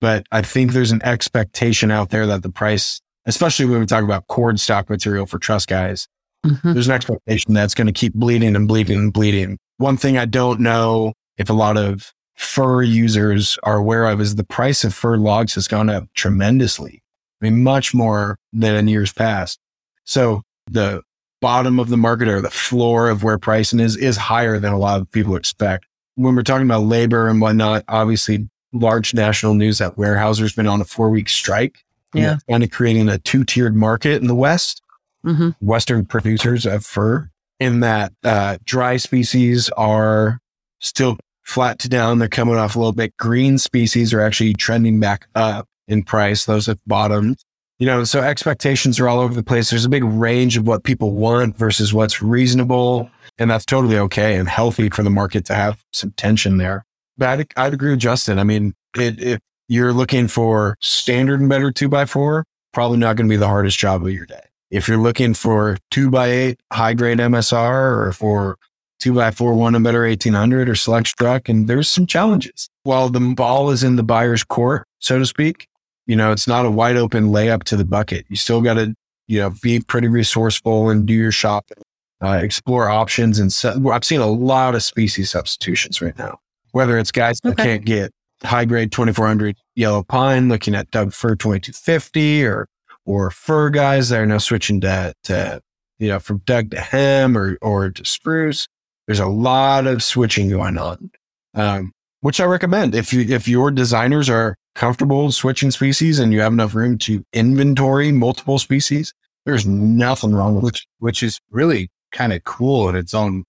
But 0.05 0.27
I 0.31 0.43
think 0.43 0.73
there's 0.73 0.93
an 0.93 1.03
expectation 1.03 1.91
out 1.91 2.11
there 2.11 2.27
that 2.27 2.43
the 2.43 2.51
price, 2.51 3.01
especially 3.25 3.65
when 3.65 3.81
we 3.81 3.87
talk 3.87 4.05
about 4.05 4.27
chord 4.27 4.61
stock 4.61 4.91
material 4.91 5.25
for 5.25 5.39
truss 5.39 5.65
guys, 5.65 6.09
mm-hmm. 6.45 6.75
there's 6.75 6.89
an 6.89 6.93
expectation 6.93 7.55
that's 7.55 7.75
going 7.75 7.87
to 7.87 7.93
keep 7.95 8.13
bleeding 8.13 8.55
and 8.55 8.69
bleeding 8.69 8.99
and 8.99 9.13
bleeding. 9.15 9.57
One 9.79 9.97
thing 9.97 10.19
I 10.19 10.27
don't 10.27 10.61
know 10.61 11.15
if 11.39 11.49
a 11.49 11.55
lot 11.55 11.79
of 11.79 12.13
fir 12.35 12.83
users 12.83 13.57
are 13.63 13.79
aware 13.79 14.05
of 14.05 14.21
is 14.21 14.35
the 14.35 14.45
price 14.45 14.85
of 14.85 14.93
fir 14.93 15.17
logs 15.17 15.55
has 15.55 15.69
gone 15.69 15.89
up 15.89 16.05
tremendously. 16.13 17.03
I 17.41 17.47
mean, 17.47 17.63
much 17.63 17.95
more 17.95 18.37
than 18.53 18.75
in 18.75 18.89
years 18.89 19.11
past. 19.11 19.59
So 20.05 20.43
the 20.71 21.01
bottom 21.41 21.81
of 21.81 21.89
the 21.89 21.97
market 21.97 22.29
or 22.29 22.43
the 22.43 22.51
floor 22.51 23.09
of 23.09 23.23
where 23.23 23.39
pricing 23.39 23.81
is, 23.81 23.97
is 23.97 24.19
higher 24.19 24.59
than 24.59 24.75
a 24.75 24.79
lot 24.79 25.01
of 25.01 25.11
people 25.11 25.35
expect. 25.35 25.87
When 26.17 26.35
we're 26.35 26.43
talking 26.43 26.67
about 26.67 26.83
labor 26.83 27.27
and 27.27 27.41
whatnot, 27.41 27.85
obviously 27.89 28.51
large 28.75 29.15
national 29.15 29.55
news 29.55 29.79
that 29.79 29.97
Weyerhaeuser's 29.97 30.53
been 30.53 30.67
on 30.67 30.81
a 30.81 30.85
four 30.85 31.11
week 31.11 31.29
strike. 31.29 31.85
Yeah. 32.13 32.37
Kind 32.49 32.63
of 32.63 32.71
creating 32.71 33.09
a 33.09 33.19
two 33.19 33.45
tiered 33.45 33.75
market 33.75 34.21
in 34.21 34.29
the 34.29 34.35
West. 34.35 34.83
Mm-hmm. 35.25 35.51
Western 35.67 36.05
producers 36.05 36.67
of 36.67 36.85
fir, 36.85 37.31
in 37.59 37.81
that 37.81 38.13
uh, 38.25 38.59
dry 38.65 38.99
species 38.99 39.71
are 39.71 40.41
still 40.81 41.17
flat 41.45 41.79
to 41.81 41.89
down. 41.89 42.19
They're 42.19 42.29
coming 42.29 42.57
off 42.57 42.77
a 42.77 42.79
little 42.79 42.93
bit. 42.93 43.17
Green 43.17 43.59
species 43.59 44.13
are 44.13 44.21
actually 44.21 44.55
trending 44.55 45.01
back 45.01 45.27
up 45.35 45.67
in 45.89 46.03
price. 46.03 46.45
Those 46.45 46.67
have 46.67 46.79
bottomed. 46.87 47.39
You 47.79 47.87
know, 47.87 48.05
so 48.05 48.21
expectations 48.21 49.01
are 49.01 49.09
all 49.09 49.19
over 49.19 49.35
the 49.35 49.43
place. 49.43 49.71
There's 49.71 49.85
a 49.85 49.89
big 49.89 50.05
range 50.05 50.57
of 50.57 50.67
what 50.67 50.85
people 50.85 51.13
want 51.13 51.57
versus 51.57 51.93
what's 51.93 52.23
reasonable. 52.23 53.11
And 53.37 53.51
that's 53.51 53.65
totally 53.65 53.99
okay 53.99 54.37
and 54.37 54.49
healthy 54.49 54.91
for 54.91 55.03
the 55.03 55.11
market 55.11 55.45
to 55.47 55.55
have 55.55 55.83
some 55.93 56.13
tension 56.13 56.59
there. 56.59 56.87
But 57.17 57.41
I'd, 57.41 57.53
I'd 57.57 57.75
agree 57.75 57.91
with 57.91 58.01
Justin. 58.01 58.39
I 58.39 58.45
mean, 58.45 58.75
it, 58.97 59.23
if 59.23 59.41
you're 59.69 59.93
looking 59.93 60.29
for 60.29 60.77
standard 60.81 61.41
and 61.41 61.49
better 61.49 61.71
two 61.71 61.89
by 61.89 62.05
four, 62.05 62.45
probably 62.73 62.99
not 62.99 63.17
going 63.17 63.29
to 63.29 63.33
be 63.33 63.37
the 63.37 63.47
hardest 63.49 63.79
job 63.79 64.05
of 64.05 64.13
your 64.13 64.27
day. 64.27 64.45
If 64.71 64.89
you're 64.89 64.99
looking 64.99 65.35
for 65.35 65.79
two 65.91 66.11
by 66.11 66.29
eight 66.29 66.61
high 66.73 66.95
grade 66.95 67.19
MSR 67.19 68.07
or 68.07 68.13
for 68.13 68.59
two 68.99 69.15
by 69.15 69.31
four 69.31 69.55
one 69.55 69.75
and 69.75 69.85
better 69.85 70.07
1800 70.07 70.69
or 70.69 70.75
select 70.75 71.17
struct, 71.17 71.49
and 71.49 71.69
there's 71.69 71.89
some 71.89 72.07
challenges. 72.07 72.69
While 72.83 73.09
the 73.09 73.21
ball 73.21 73.71
is 73.71 73.85
in 73.85 73.97
the 73.97 74.03
buyer's 74.03 74.45
court, 74.45 74.87
so 74.99 75.19
to 75.19 75.27
speak, 75.27 75.69
you 76.07 76.17
know, 76.17 76.33
it's 76.33 76.49
not 76.49 76.67
a 76.67 76.71
wide 76.71 76.97
open 76.97 77.29
layup 77.29 77.63
to 77.65 77.77
the 77.77 77.85
bucket. 77.85 78.27
You 78.29 78.37
still 78.37 78.61
got 78.61 78.75
to, 78.75 78.95
you 79.29 79.41
know, 79.41 79.55
be 79.63 79.81
pretty 79.81 80.09
resourceful 80.09 80.91
and 80.91 81.07
do 81.07 81.15
your 81.15 81.33
shopping, 81.33 81.79
uh, 82.23 82.41
explore 82.43 82.89
options. 82.91 83.39
And 83.39 83.53
set, 83.53 83.77
I've 83.87 84.05
seen 84.05 84.21
a 84.21 84.27
lot 84.27 84.75
of 84.75 84.83
species 84.83 85.31
substitutions 85.31 86.03
right 86.03 86.19
now 86.19 86.41
whether 86.75 86.99
it's 86.99 87.13
guys 87.13 87.39
that 87.45 87.53
okay. 87.53 87.65
can't 87.65 87.85
get 87.85 88.11
high 88.43 88.65
grade 88.65 88.91
2400 88.91 89.57
yellow 89.77 90.03
pine, 90.03 90.49
looking 90.49 90.75
at 90.75 90.91
Doug 90.91 91.13
fir 91.13 91.37
2250 91.37 92.45
or, 92.45 92.67
or 93.07 93.31
fir 93.31 93.71
guys 93.71 94.09
that 94.09 94.19
are 94.19 94.27
now 94.27 94.39
switching 94.39 94.81
to, 94.81 95.15
to, 95.23 95.61
you 96.01 96.09
know, 96.09 96.19
from 96.19 96.39
Doug 96.39 96.73
to 96.73 96.81
hem 96.81 97.39
or, 97.39 97.57
or 97.63 97.91
to 97.91 98.05
spruce. 98.05 98.67
There's 99.07 99.21
a 99.21 99.27
lot 99.27 99.87
of 99.87 100.03
switching 100.03 100.51
going 100.51 100.77
on. 100.77 101.13
Um, 101.55 101.93
which 102.23 102.41
I 102.41 102.45
recommend 102.45 102.97
if 102.97 103.13
you, 103.13 103.21
if 103.21 103.47
your 103.47 103.71
designers 103.71 104.29
are 104.29 104.57
comfortable 104.75 105.31
switching 105.31 105.71
species 105.71 106.19
and 106.19 106.33
you 106.33 106.41
have 106.41 106.53
enough 106.53 106.75
room 106.75 106.99
to 106.99 107.23
inventory 107.33 108.11
multiple 108.11 108.59
species, 108.59 109.15
there's 109.47 109.65
nothing 109.65 110.35
wrong 110.35 110.57
with. 110.57 110.65
Which, 110.65 110.87
which 110.99 111.23
is 111.23 111.39
really 111.51 111.91
kind 112.11 112.33
of 112.33 112.43
cool 112.43 112.89
in 112.89 112.97
its 112.97 113.15
own 113.15 113.45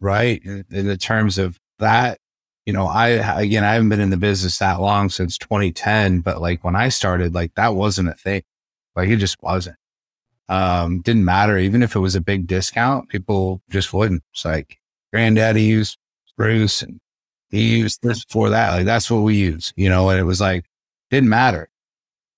right 0.00 0.42
in, 0.44 0.66
in 0.70 0.86
the 0.86 0.98
terms 0.98 1.38
of 1.38 1.58
that 1.78 2.18
you 2.68 2.74
know, 2.74 2.86
I, 2.86 3.40
again, 3.40 3.64
I 3.64 3.72
haven't 3.72 3.88
been 3.88 3.98
in 3.98 4.10
the 4.10 4.18
business 4.18 4.58
that 4.58 4.78
long 4.78 5.08
since 5.08 5.38
2010, 5.38 6.20
but 6.20 6.42
like 6.42 6.62
when 6.62 6.76
I 6.76 6.90
started, 6.90 7.34
like 7.34 7.54
that 7.54 7.74
wasn't 7.74 8.10
a 8.10 8.12
thing. 8.12 8.42
Like 8.94 9.08
it 9.08 9.16
just 9.16 9.42
wasn't. 9.42 9.78
Um, 10.50 11.00
didn't 11.00 11.24
matter. 11.24 11.56
Even 11.56 11.82
if 11.82 11.96
it 11.96 12.00
was 12.00 12.14
a 12.14 12.20
big 12.20 12.46
discount, 12.46 13.08
people 13.08 13.62
just 13.70 13.94
wouldn't. 13.94 14.22
It's 14.34 14.44
like 14.44 14.80
granddaddy 15.14 15.62
used 15.62 15.96
spruce 16.26 16.82
and 16.82 17.00
he 17.48 17.78
used 17.78 18.02
this 18.02 18.22
for 18.28 18.50
that. 18.50 18.72
Like 18.72 18.84
that's 18.84 19.10
what 19.10 19.20
we 19.20 19.36
use, 19.36 19.72
you 19.74 19.88
know, 19.88 20.10
and 20.10 20.20
it 20.20 20.24
was 20.24 20.42
like, 20.42 20.66
didn't 21.10 21.30
matter. 21.30 21.70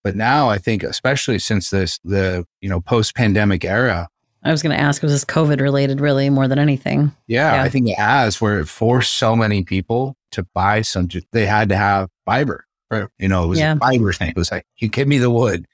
But 0.04 0.14
now 0.14 0.48
I 0.48 0.58
think, 0.58 0.84
especially 0.84 1.40
since 1.40 1.70
this, 1.70 1.98
the, 2.04 2.46
you 2.60 2.68
know, 2.68 2.80
post 2.80 3.16
pandemic 3.16 3.64
era. 3.64 4.08
I 4.44 4.52
was 4.52 4.62
going 4.62 4.76
to 4.76 4.80
ask, 4.80 5.02
was 5.02 5.10
this 5.10 5.24
COVID 5.24 5.60
related 5.60 6.00
really 6.00 6.30
more 6.30 6.46
than 6.46 6.60
anything? 6.60 7.10
Yeah, 7.26 7.56
yeah, 7.56 7.62
I 7.64 7.68
think 7.68 7.88
it 7.88 7.98
has 7.98 8.40
where 8.40 8.60
it 8.60 8.68
forced 8.68 9.14
so 9.14 9.34
many 9.34 9.64
people 9.64 10.16
to 10.32 10.44
buy 10.54 10.82
some, 10.82 11.08
they 11.32 11.46
had 11.46 11.68
to 11.70 11.76
have 11.76 12.08
fiber. 12.24 12.66
Right? 12.90 13.06
You 13.18 13.28
know, 13.28 13.44
it 13.44 13.48
was 13.48 13.58
yeah. 13.58 13.74
a 13.74 13.76
fiber 13.76 14.12
thing. 14.12 14.30
It 14.30 14.36
was 14.36 14.50
like, 14.50 14.66
you 14.78 14.88
give 14.88 15.06
me 15.06 15.18
the 15.18 15.30
wood. 15.30 15.66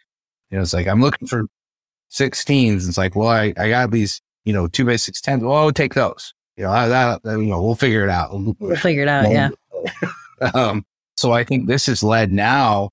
You 0.50 0.58
know, 0.58 0.62
it's 0.62 0.74
like, 0.74 0.86
I'm 0.86 1.00
looking 1.00 1.26
for 1.26 1.46
16s. 2.12 2.88
It's 2.88 2.98
like, 2.98 3.16
well, 3.16 3.28
I, 3.28 3.54
I 3.56 3.68
got 3.68 3.90
these, 3.90 4.20
you 4.44 4.52
know, 4.52 4.68
two 4.68 4.84
by 4.84 4.96
six 4.96 5.20
tens. 5.20 5.42
Well, 5.42 5.56
I'll 5.56 5.72
take 5.72 5.94
those. 5.94 6.34
You 6.56 6.64
know, 6.64 6.88
that, 6.88 7.22
that, 7.22 7.38
you 7.38 7.46
know, 7.46 7.62
we'll 7.62 7.74
figure 7.74 8.04
it 8.04 8.10
out. 8.10 8.30
We'll 8.32 8.76
figure 8.76 9.02
it 9.02 9.08
out. 9.08 9.26
Yeah. 9.30 9.50
um, 10.54 10.84
so 11.16 11.32
I 11.32 11.44
think 11.44 11.66
this 11.66 11.86
has 11.86 12.02
led 12.02 12.32
now 12.32 12.90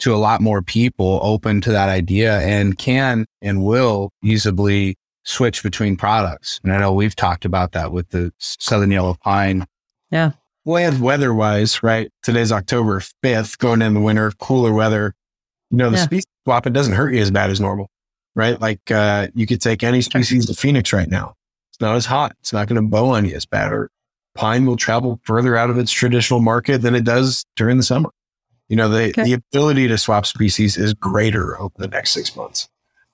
to 0.00 0.14
a 0.14 0.16
lot 0.16 0.40
more 0.40 0.62
people 0.62 1.20
open 1.22 1.60
to 1.62 1.70
that 1.70 1.88
idea 1.88 2.40
and 2.40 2.76
can 2.76 3.26
and 3.40 3.64
will 3.64 4.12
easily 4.22 4.96
switch 5.24 5.62
between 5.62 5.96
products. 5.96 6.60
And 6.62 6.72
I 6.72 6.78
know 6.78 6.92
we've 6.92 7.16
talked 7.16 7.44
about 7.44 7.72
that 7.72 7.92
with 7.92 8.10
the 8.10 8.32
Southern 8.38 8.90
Yellow 8.90 9.16
Pine. 9.22 9.66
Yeah. 10.10 10.32
Land 10.66 11.02
weather 11.02 11.34
wise, 11.34 11.82
right? 11.82 12.10
Today's 12.22 12.50
October 12.50 13.00
5th, 13.22 13.58
going 13.58 13.82
in 13.82 13.94
the 13.94 14.00
winter, 14.00 14.30
cooler 14.38 14.72
weather. 14.72 15.14
You 15.70 15.78
know, 15.78 15.90
the 15.90 15.96
yeah. 15.96 16.04
species 16.04 16.26
swap, 16.44 16.66
it 16.66 16.72
doesn't 16.72 16.94
hurt 16.94 17.12
you 17.12 17.20
as 17.20 17.30
bad 17.30 17.50
as 17.50 17.60
normal, 17.60 17.90
right? 18.34 18.58
Like, 18.60 18.90
uh, 18.90 19.28
you 19.34 19.46
could 19.46 19.60
take 19.60 19.82
any 19.82 20.00
species 20.00 20.48
of 20.48 20.58
Phoenix 20.58 20.92
right 20.92 21.08
now. 21.08 21.34
It's 21.70 21.80
not 21.80 21.96
as 21.96 22.06
hot. 22.06 22.36
It's 22.40 22.52
not 22.52 22.68
going 22.68 22.80
to 22.82 22.88
bow 22.88 23.10
on 23.10 23.26
you 23.26 23.34
as 23.34 23.44
bad. 23.44 23.72
Or 23.72 23.90
pine 24.34 24.64
will 24.64 24.76
travel 24.76 25.20
further 25.24 25.56
out 25.56 25.70
of 25.70 25.78
its 25.78 25.92
traditional 25.92 26.40
market 26.40 26.78
than 26.78 26.94
it 26.94 27.04
does 27.04 27.44
during 27.56 27.76
the 27.76 27.82
summer. 27.82 28.10
You 28.68 28.76
know, 28.76 28.88
the, 28.88 29.10
okay. 29.10 29.24
the 29.24 29.32
ability 29.34 29.88
to 29.88 29.98
swap 29.98 30.24
species 30.24 30.76
is 30.76 30.94
greater 30.94 31.60
over 31.60 31.74
the 31.76 31.88
next 31.88 32.12
six 32.12 32.34
months. 32.34 32.68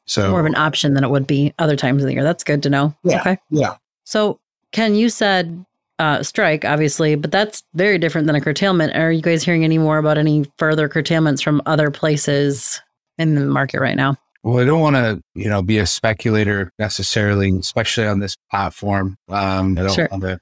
So 0.05 0.31
more 0.31 0.41
of 0.41 0.47
an 0.47 0.57
option 0.57 0.95
than 0.95 1.05
it 1.05 1.11
would 1.11 1.27
be 1.27 1.55
other 1.59 1.77
times 1.77 2.03
of 2.03 2.07
the 2.07 2.15
year. 2.15 2.23
That's 2.23 2.45
good 2.45 2.63
to 2.65 2.71
know. 2.71 2.95
Yeah. 3.05 3.21
Okay. 3.21 3.39
Yeah. 3.51 3.77
So 4.05 4.41
Ken, 4.73 4.95
you 4.95 5.09
said 5.09 5.65
uh, 6.01 6.23
strike, 6.23 6.65
obviously, 6.65 7.15
but 7.15 7.31
that's 7.31 7.63
very 7.75 7.99
different 7.99 8.27
than 8.27 8.35
a 8.35 8.41
curtailment. 8.41 8.97
Are 8.97 9.13
you 9.13 9.23
guys 9.23 9.45
hearing 9.45 9.65
any 9.65 9.79
more 9.79 9.99
about 9.99 10.19
any 10.19 10.51
further 10.59 10.89
curtailments 10.89 11.43
from 11.43 11.63
other 11.67 11.91
places 11.91 12.81
in 13.19 13.35
the 13.35 13.43
market 13.43 13.81
right 13.81 13.97
now? 13.97 14.17
Well, 14.43 14.59
I 14.59 14.65
don't 14.65 14.81
want 14.81 14.97
to, 14.97 15.23
you 15.35 15.49
know, 15.49 15.61
be 15.61 15.79
a 15.79 15.87
speculator 15.87 16.73
necessarily, 16.79 17.51
especially 17.51 18.07
on 18.07 18.21
this 18.21 18.37
platform. 18.51 19.19
Um, 19.29 19.79
I 19.79 19.83
don't 19.83 19.95
sure. 19.95 20.09
want 20.11 20.23
to 20.23 20.41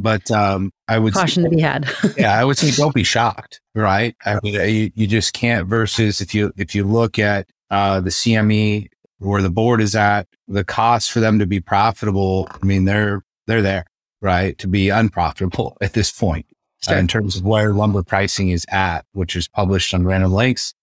but 0.00 0.30
um, 0.30 0.72
I 0.88 0.98
would 0.98 1.12
caution 1.12 1.42
say, 1.42 1.50
to 1.50 1.56
be 1.56 1.60
had. 1.60 1.88
yeah, 2.16 2.38
I 2.38 2.44
would 2.44 2.56
say 2.56 2.70
don't 2.70 2.94
be 2.94 3.04
shocked, 3.04 3.60
right? 3.74 4.16
I 4.24 4.40
mean, 4.42 4.54
you, 4.54 4.90
you 4.94 5.06
just 5.06 5.34
can't. 5.34 5.68
Versus 5.68 6.20
if 6.20 6.34
you 6.34 6.52
if 6.56 6.74
you 6.74 6.84
look 6.84 7.18
at 7.18 7.46
uh, 7.70 8.00
the 8.00 8.10
CME 8.10 8.88
where 9.18 9.42
the 9.42 9.50
board 9.50 9.82
is 9.82 9.94
at, 9.94 10.26
the 10.48 10.64
cost 10.64 11.12
for 11.12 11.20
them 11.20 11.38
to 11.38 11.46
be 11.46 11.60
profitable. 11.60 12.48
I 12.50 12.64
mean, 12.64 12.86
they're 12.86 13.22
they're 13.46 13.62
there, 13.62 13.84
right? 14.20 14.56
To 14.58 14.68
be 14.68 14.88
unprofitable 14.88 15.76
at 15.80 15.92
this 15.92 16.10
point 16.10 16.46
sure. 16.82 16.96
uh, 16.96 16.98
in 16.98 17.08
terms 17.08 17.36
of 17.36 17.44
where 17.44 17.72
lumber 17.72 18.02
pricing 18.02 18.50
is 18.50 18.66
at, 18.68 19.04
which 19.12 19.36
is 19.36 19.48
published 19.48 19.94
on 19.94 20.04
Random 20.04 20.32
Lengths. 20.32 20.74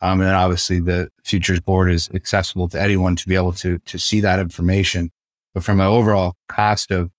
Um, 0.00 0.20
and 0.20 0.30
obviously 0.30 0.80
the 0.80 1.08
futures 1.24 1.60
board 1.60 1.90
is 1.90 2.10
accessible 2.12 2.68
to 2.68 2.80
anyone 2.80 3.16
to 3.16 3.28
be 3.28 3.36
able 3.36 3.52
to 3.54 3.78
to 3.78 3.98
see 3.98 4.20
that 4.20 4.38
information. 4.38 5.10
But 5.54 5.64
from 5.64 5.80
an 5.80 5.86
overall 5.86 6.34
cost 6.48 6.90
of 6.90 7.10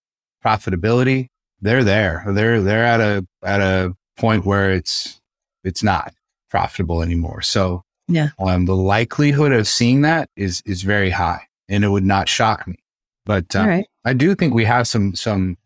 profitability, 0.46 1.29
they're 1.62 1.84
there. 1.84 2.24
They're 2.27 2.62
they're 2.62 2.86
at 2.86 3.01
a 3.01 3.25
at 3.44 3.62
a 3.62 3.96
point 4.17 4.46
where 4.46 4.72
it's 4.72 5.20
it's 5.63 5.82
not 5.82 6.13
profitable 6.50 7.01
anymore. 7.01 7.41
So 7.41 7.84
yeah, 8.08 8.29
um, 8.38 8.65
the 8.65 8.75
likelihood 8.75 9.51
of 9.51 9.67
seeing 9.67 10.01
that 10.01 10.29
is 10.36 10.62
is 10.65 10.84
very 10.84 11.10
high, 11.10 11.48
and 11.67 11.84
it 11.84 11.89
would 11.89 12.05
not 12.05 12.29
shock 12.29 12.67
me. 12.67 12.75
But 13.25 13.55
uh, 13.55 13.65
right. 13.65 13.88
I 14.03 14.13
do 14.13 14.36
think 14.36 14.53
we 14.53 14.65
have 14.65 14.88
some 14.88 15.15
some 15.15 15.58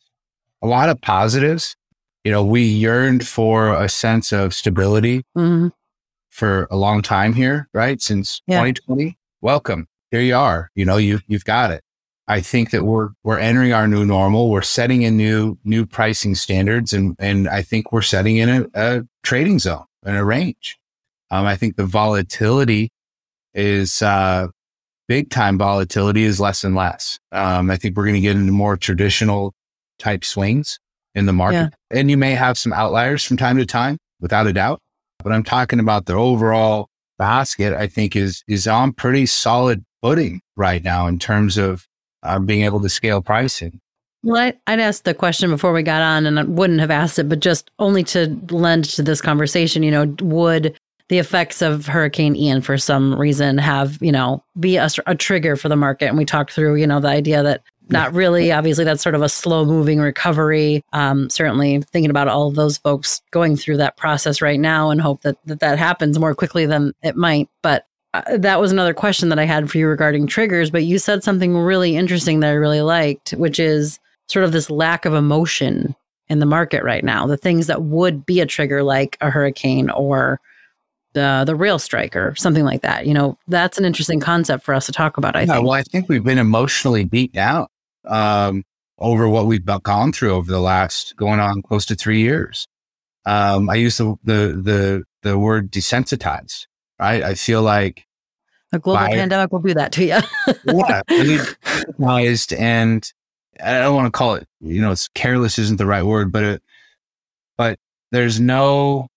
a 0.62 0.68
lot 0.68 0.89
of 0.89 1.01
positives. 1.01 1.75
You 2.24 2.32
know, 2.32 2.44
we 2.44 2.63
yearned 2.63 3.25
for 3.25 3.74
a 3.74 3.88
sense 3.88 4.32
of 4.32 4.54
stability 4.54 5.24
mm-hmm. 5.38 5.70
for 6.30 6.68
a 6.70 6.75
long 6.75 7.01
time 7.01 7.34
here, 7.34 7.70
right? 7.74 8.01
Since 8.01 8.42
yeah. 8.46 8.58
2020. 8.58 9.18
Welcome. 9.42 9.88
Here 10.12 10.22
you 10.22 10.36
are. 10.36 10.70
You 10.75 10.86
know, 10.86 10.98
you 10.98 11.20
you've 11.28 11.46
got 11.46 11.72
it. 11.72 11.82
I 12.28 12.42
think 12.42 12.72
that 12.72 12.84
we're 12.84 13.10
we're 13.24 13.39
entering 13.39 13.74
our 13.74 13.88
new 13.88 14.06
normal. 14.06 14.50
We're 14.50 14.62
setting 14.62 15.01
in 15.01 15.18
new 15.18 15.58
new 15.63 15.86
pricing 15.86 16.36
standards, 16.36 16.94
and 16.94 17.16
and 17.20 17.48
I 17.48 17.62
think 17.62 17.92
we're 17.92 18.01
setting 18.01 18.38
in 18.38 18.50
a, 18.50 18.66
a 18.75 19.01
trading 19.24 19.60
zone 19.60 19.86
and 20.04 20.18
a 20.18 20.24
range. 20.24 20.78
Um, 21.32 21.46
I 21.46 21.56
think 21.56 21.75
the 21.75 21.86
volatility 21.86 22.92
is 23.54 24.01
uh, 24.01 24.48
big 25.08 25.30
time. 25.30 25.58
Volatility 25.58 26.24
is 26.24 26.39
less 26.39 26.63
and 26.63 26.75
less. 26.75 27.20
Um, 27.32 27.72
I 27.72 27.78
think 27.78 27.96
we're 27.98 28.06
going 28.06 28.16
to 28.16 28.22
get 28.22 28.36
into 28.36 28.51
more 28.51 28.78
traditional 28.78 29.54
type 30.00 30.24
swings 30.24 30.79
in 31.15 31.25
the 31.25 31.34
market, 31.34 31.74
yeah. 31.91 32.00
and 32.00 32.10
you 32.10 32.18
may 32.18 32.32
have 32.32 32.58
some 32.58 32.74
outliers 32.74 33.24
from 33.24 33.38
time 33.38 33.58
to 33.58 33.65
time, 33.65 33.98
without 34.20 34.48
a 34.48 34.53
doubt. 34.53 34.79
But 35.24 35.34
I'm 35.34 35.44
talking 35.44 35.79
about 35.79 36.06
the 36.06 36.13
overall 36.13 36.88
basket. 37.18 37.74
I 37.74 37.88
think 37.88 38.15
is 38.15 38.44
is 38.48 38.68
on 38.68 38.94
pretty 38.94 39.25
solid 39.25 39.84
footing 40.01 40.41
right 40.56 40.84
now 40.84 41.08
in 41.08 41.20
terms 41.20 41.58
of 41.58 41.86
uh, 42.24 42.39
being 42.39 42.63
able 42.63 42.82
to 42.82 42.89
scale 42.89 43.22
pricing. 43.22 43.79
Well, 44.24 44.38
I, 44.68 44.72
would 44.72 44.82
asked 44.82 45.06
the 45.06 45.13
question 45.13 45.50
before 45.50 45.72
we 45.72 45.84
got 45.84 46.01
on, 46.01 46.25
and 46.25 46.39
I 46.39 46.44
wouldn't 46.44 46.82
have 46.82 46.91
asked 46.91 47.20
it, 47.20 47.29
but 47.29 47.39
just 47.39 47.72
only 47.79 48.03
to 48.06 48.38
lend 48.50 48.86
to 48.86 49.03
this 49.03 49.22
conversation, 49.22 49.82
you 49.82 49.91
know, 49.91 50.13
would 50.22 50.77
the 51.08 51.20
effects 51.20 51.62
of 51.62 51.88
Hurricane 51.88 52.36
Ian 52.36 52.62
for 52.62 52.77
some 52.77 53.18
reason 53.18 53.58
have, 53.58 53.98
you 54.01 54.12
know, 54.12 54.44
be 54.60 54.75
a, 54.75 54.89
a 55.08 55.15
trigger 55.15 55.56
for 55.56 55.70
the 55.70 55.77
market? 55.77 56.08
And 56.08 56.18
we 56.18 56.25
talked 56.25 56.51
through, 56.51 56.75
you 56.75 56.86
know, 56.86 57.00
the 57.00 57.08
idea 57.08 57.41
that 57.44 57.62
not 57.89 58.13
really. 58.13 58.51
Obviously, 58.51 58.84
that's 58.86 59.01
sort 59.01 59.15
of 59.15 59.22
a 59.22 59.29
slow 59.29 59.65
moving 59.65 60.00
recovery. 60.00 60.84
Um, 60.93 61.29
certainly, 61.29 61.81
thinking 61.81 62.10
about 62.10 62.27
all 62.27 62.48
of 62.48 62.55
those 62.55 62.77
folks 62.77 63.22
going 63.31 63.58
through 63.58 63.77
that 63.77 63.98
process 63.98 64.41
right 64.41 64.60
now 64.60 64.89
and 64.89 65.01
hope 65.01 65.22
that, 65.24 65.38
that 65.46 65.60
that 65.60 65.79
happens 65.79 66.19
more 66.19 66.36
quickly 66.36 66.65
than 66.65 66.93
it 67.01 67.15
might. 67.15 67.50
But 67.62 67.88
uh, 68.13 68.38
that 68.38 68.60
was 68.60 68.72
another 68.72 68.93
question 68.93 69.29
that 69.29 69.39
I 69.39 69.46
had 69.46 69.69
for 69.69 69.77
you 69.77 69.88
regarding 69.88 70.27
triggers, 70.27 70.72
but 70.72 70.84
you 70.84 71.00
said 71.00 71.24
something 71.24 71.58
really 71.58 71.96
interesting 71.96 72.39
that 72.39 72.50
I 72.50 72.53
really 72.53 72.81
liked, 72.81 73.31
which 73.31 73.60
is 73.60 74.00
sort 74.27 74.46
of 74.46 74.51
this 74.51 74.69
lack 74.69 75.05
of 75.05 75.13
emotion 75.13 75.96
in 76.27 76.39
the 76.39 76.46
market 76.46 76.84
right 76.84 77.03
now. 77.03 77.25
The 77.25 77.38
things 77.38 77.67
that 77.67 77.84
would 77.84 78.25
be 78.25 78.39
a 78.39 78.46
trigger, 78.46 78.84
like 78.84 79.17
a 79.22 79.29
hurricane 79.29 79.89
or 79.89 80.39
the 81.13 81.43
the 81.46 81.55
rail 81.55 81.79
strike 81.79 82.15
or 82.15 82.36
something 82.36 82.65
like 82.65 82.81
that. 82.81 83.08
You 83.08 83.15
know, 83.15 83.38
that's 83.48 83.79
an 83.79 83.86
interesting 83.86 84.19
concept 84.19 84.63
for 84.63 84.75
us 84.75 84.86
to 84.86 84.91
talk 84.91 85.17
about. 85.17 85.36
I 85.36 85.41
yeah, 85.41 85.53
think. 85.53 85.63
Well, 85.63 85.74
I 85.74 85.84
think 85.84 86.08
we've 86.08 86.24
been 86.24 86.38
emotionally 86.38 87.03
beat 87.03 87.34
down 87.34 87.67
um, 88.06 88.63
over 88.98 89.27
what 89.27 89.46
we've 89.46 89.65
gone 89.84 90.12
through 90.12 90.34
over 90.34 90.51
the 90.51 90.60
last 90.60 91.15
going 91.15 91.39
on 91.39 91.62
close 91.62 91.86
to 91.88 91.96
three 91.96 92.22
years. 92.22 92.68
Um, 93.25 93.70
I 93.70 93.75
use 93.75 93.98
the, 93.98 94.18
the 94.24 94.62
the 94.63 95.03
the 95.22 95.38
word 95.38 95.72
desensitized 95.72 96.65
right? 97.00 97.24
I 97.24 97.34
feel 97.34 97.62
like 97.62 98.06
a 98.72 98.79
global 98.79 99.00
by, 99.00 99.15
pandemic 99.15 99.51
will 99.51 99.60
do 99.60 99.74
that 99.74 99.91
to 99.94 100.06
you. 100.06 100.20
yeah, 100.65 101.01
recognized, 101.08 102.53
and 102.53 103.12
I 103.63 103.79
don't 103.79 103.96
want 103.96 104.08
to 104.08 104.18
call 104.18 104.36
it, 104.36 104.48
you 104.60 104.82
know, 104.82 104.91
it's 104.91 105.08
careless 105.08 105.58
isn't 105.58 105.77
the 105.77 105.86
right 105.86 106.03
word, 106.03 106.32
but 106.32 106.44
it, 106.44 106.63
but 107.58 107.79
there's 108.12 108.39
no, 108.39 109.08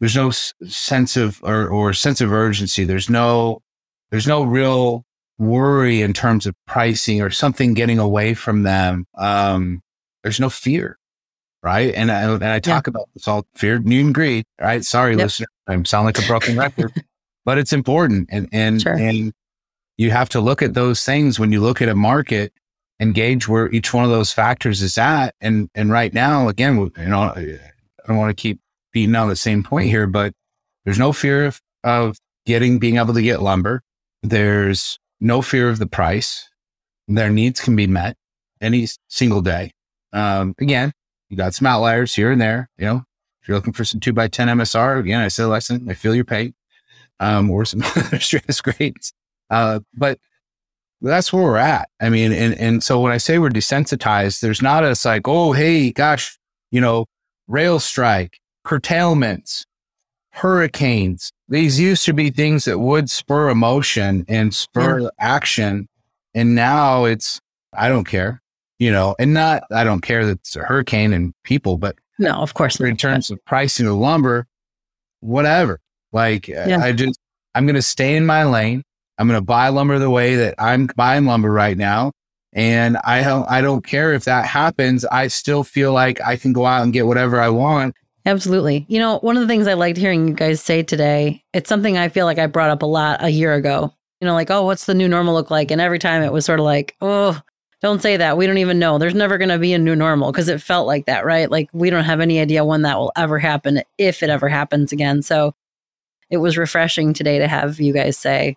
there's 0.00 0.16
no 0.16 0.30
sense 0.30 1.16
of 1.16 1.40
or 1.42 1.68
or 1.68 1.92
sense 1.92 2.20
of 2.20 2.32
urgency. 2.32 2.84
There's 2.84 3.08
no, 3.08 3.62
there's 4.10 4.26
no 4.26 4.42
real 4.42 5.04
worry 5.42 6.02
in 6.02 6.12
terms 6.12 6.46
of 6.46 6.54
pricing 6.66 7.20
or 7.20 7.30
something 7.30 7.74
getting 7.74 7.98
away 7.98 8.34
from 8.34 8.62
them. 8.62 9.06
Um, 9.16 9.80
there's 10.22 10.40
no 10.40 10.48
fear 10.48 10.98
right? 11.62 11.94
And 11.94 12.10
I, 12.10 12.22
and 12.22 12.44
I 12.44 12.58
talk 12.58 12.86
yeah. 12.86 12.90
about 12.90 13.08
this 13.14 13.28
all 13.28 13.46
fear, 13.54 13.78
need, 13.78 14.04
and 14.04 14.14
greed, 14.14 14.44
right? 14.60 14.84
Sorry, 14.84 15.12
yep. 15.12 15.20
listener, 15.20 15.46
I 15.68 15.80
sound 15.84 16.06
like 16.06 16.18
a 16.18 16.26
broken 16.26 16.56
record, 16.58 16.92
but 17.44 17.58
it's 17.58 17.72
important. 17.72 18.28
And, 18.32 18.48
and, 18.52 18.82
sure. 18.82 18.94
and 18.94 19.32
you 19.96 20.10
have 20.10 20.28
to 20.30 20.40
look 20.40 20.62
at 20.62 20.74
those 20.74 21.04
things 21.04 21.38
when 21.38 21.52
you 21.52 21.60
look 21.60 21.80
at 21.80 21.88
a 21.88 21.94
market 21.94 22.52
and 22.98 23.14
gauge 23.14 23.48
where 23.48 23.70
each 23.70 23.94
one 23.94 24.04
of 24.04 24.10
those 24.10 24.32
factors 24.32 24.82
is 24.82 24.98
at. 24.98 25.34
And, 25.40 25.68
and 25.74 25.90
right 25.90 26.12
now, 26.12 26.48
again, 26.48 26.76
you 26.76 27.06
know, 27.06 27.22
I 27.22 27.58
don't 28.06 28.16
want 28.16 28.36
to 28.36 28.40
keep 28.40 28.60
beating 28.92 29.14
on 29.14 29.28
the 29.28 29.36
same 29.36 29.62
point 29.62 29.88
here, 29.88 30.06
but 30.06 30.32
there's 30.84 30.98
no 30.98 31.12
fear 31.12 31.46
of, 31.46 31.60
of 31.84 32.16
getting, 32.44 32.78
being 32.78 32.96
able 32.96 33.14
to 33.14 33.22
get 33.22 33.40
lumber. 33.40 33.82
There's 34.22 34.98
no 35.22 35.40
fear 35.40 35.68
of 35.68 35.78
the 35.78 35.86
price. 35.86 36.50
Their 37.08 37.30
needs 37.30 37.60
can 37.60 37.76
be 37.76 37.86
met 37.86 38.16
any 38.60 38.88
single 39.08 39.40
day. 39.40 39.72
Um, 40.12 40.54
again, 40.58 40.92
you 41.30 41.36
got 41.36 41.54
some 41.54 41.66
outliers 41.66 42.14
here 42.14 42.30
and 42.30 42.40
there, 42.40 42.68
you 42.76 42.86
know, 42.86 43.04
if 43.40 43.48
you're 43.48 43.56
looking 43.56 43.72
for 43.72 43.84
some 43.84 44.00
two 44.00 44.12
by 44.12 44.28
10 44.28 44.48
MSR, 44.48 45.00
again, 45.00 45.20
I 45.20 45.28
said, 45.28 45.46
listen, 45.46 45.88
I 45.90 45.94
feel 45.94 46.14
your 46.14 46.24
pain 46.24 46.54
um, 47.18 47.50
or 47.50 47.64
some 47.64 47.82
other 47.96 48.20
stress 48.20 48.60
grades. 48.60 49.12
Uh, 49.50 49.80
but 49.94 50.18
that's 51.00 51.32
where 51.32 51.42
we're 51.42 51.56
at. 51.56 51.88
I 52.00 52.08
mean, 52.08 52.32
and 52.32 52.54
and 52.54 52.82
so 52.82 53.00
when 53.00 53.12
I 53.12 53.18
say 53.18 53.38
we're 53.38 53.50
desensitized, 53.50 54.40
there's 54.40 54.62
not 54.62 54.84
a 54.84 54.96
like, 55.04 55.26
oh, 55.26 55.52
hey, 55.52 55.90
gosh, 55.90 56.38
you 56.70 56.80
know, 56.80 57.06
rail 57.48 57.80
strike, 57.80 58.38
curtailments, 58.64 59.66
hurricanes. 60.30 61.32
These 61.52 61.78
used 61.78 62.06
to 62.06 62.14
be 62.14 62.30
things 62.30 62.64
that 62.64 62.78
would 62.78 63.10
spur 63.10 63.50
emotion 63.50 64.24
and 64.26 64.54
spur 64.54 65.00
yeah. 65.00 65.08
action. 65.20 65.86
And 66.34 66.54
now 66.54 67.04
it's, 67.04 67.42
I 67.74 67.90
don't 67.90 68.04
care, 68.04 68.40
you 68.78 68.90
know, 68.90 69.14
and 69.18 69.34
not, 69.34 69.64
I 69.70 69.84
don't 69.84 70.00
care 70.00 70.24
that 70.24 70.38
it's 70.38 70.56
a 70.56 70.62
hurricane 70.62 71.12
and 71.12 71.34
people, 71.44 71.76
but 71.76 71.94
no, 72.18 72.36
of 72.36 72.54
course. 72.54 72.80
In 72.80 72.96
terms 72.96 73.30
of 73.30 73.44
pricing 73.44 73.86
of 73.86 73.96
lumber, 73.96 74.46
whatever. 75.20 75.78
Like, 76.10 76.48
uh, 76.48 76.64
yeah. 76.66 76.78
I 76.78 76.92
just, 76.92 77.18
I'm 77.54 77.66
going 77.66 77.74
to 77.74 77.82
stay 77.82 78.16
in 78.16 78.24
my 78.24 78.44
lane. 78.44 78.82
I'm 79.18 79.28
going 79.28 79.38
to 79.38 79.44
buy 79.44 79.68
lumber 79.68 79.98
the 79.98 80.08
way 80.08 80.36
that 80.36 80.54
I'm 80.56 80.88
buying 80.96 81.26
lumber 81.26 81.52
right 81.52 81.76
now. 81.76 82.12
And 82.54 82.96
I 83.04 83.22
don't, 83.22 83.46
I 83.50 83.60
don't 83.60 83.84
care 83.84 84.14
if 84.14 84.24
that 84.24 84.46
happens. 84.46 85.04
I 85.04 85.28
still 85.28 85.64
feel 85.64 85.92
like 85.92 86.18
I 86.22 86.36
can 86.36 86.54
go 86.54 86.64
out 86.64 86.82
and 86.82 86.94
get 86.94 87.06
whatever 87.06 87.38
I 87.38 87.50
want. 87.50 87.94
Absolutely. 88.24 88.86
You 88.88 88.98
know, 88.98 89.18
one 89.18 89.36
of 89.36 89.40
the 89.40 89.48
things 89.48 89.66
I 89.66 89.74
liked 89.74 89.98
hearing 89.98 90.28
you 90.28 90.34
guys 90.34 90.60
say 90.60 90.82
today, 90.82 91.42
it's 91.52 91.68
something 91.68 91.98
I 91.98 92.08
feel 92.08 92.26
like 92.26 92.38
I 92.38 92.46
brought 92.46 92.70
up 92.70 92.82
a 92.82 92.86
lot 92.86 93.22
a 93.22 93.30
year 93.30 93.54
ago. 93.54 93.92
You 94.20 94.26
know, 94.26 94.34
like, 94.34 94.50
oh, 94.50 94.64
what's 94.64 94.86
the 94.86 94.94
new 94.94 95.08
normal 95.08 95.34
look 95.34 95.50
like? 95.50 95.72
And 95.72 95.80
every 95.80 95.98
time 95.98 96.22
it 96.22 96.32
was 96.32 96.44
sort 96.44 96.60
of 96.60 96.64
like, 96.64 96.94
oh, 97.00 97.40
don't 97.80 98.00
say 98.00 98.16
that. 98.16 98.36
We 98.36 98.46
don't 98.46 98.58
even 98.58 98.78
know. 98.78 98.96
There's 98.98 99.14
never 99.14 99.38
going 99.38 99.48
to 99.48 99.58
be 99.58 99.72
a 99.72 99.78
new 99.78 99.96
normal 99.96 100.30
because 100.30 100.48
it 100.48 100.62
felt 100.62 100.86
like 100.86 101.06
that, 101.06 101.24
right? 101.24 101.50
Like 101.50 101.68
we 101.72 101.90
don't 101.90 102.04
have 102.04 102.20
any 102.20 102.38
idea 102.38 102.64
when 102.64 102.82
that 102.82 102.96
will 102.96 103.10
ever 103.16 103.40
happen, 103.40 103.82
if 103.98 104.22
it 104.22 104.30
ever 104.30 104.48
happens 104.48 104.92
again. 104.92 105.22
So 105.22 105.56
it 106.30 106.36
was 106.36 106.56
refreshing 106.56 107.12
today 107.12 107.38
to 107.40 107.48
have 107.48 107.80
you 107.80 107.92
guys 107.92 108.16
say 108.16 108.56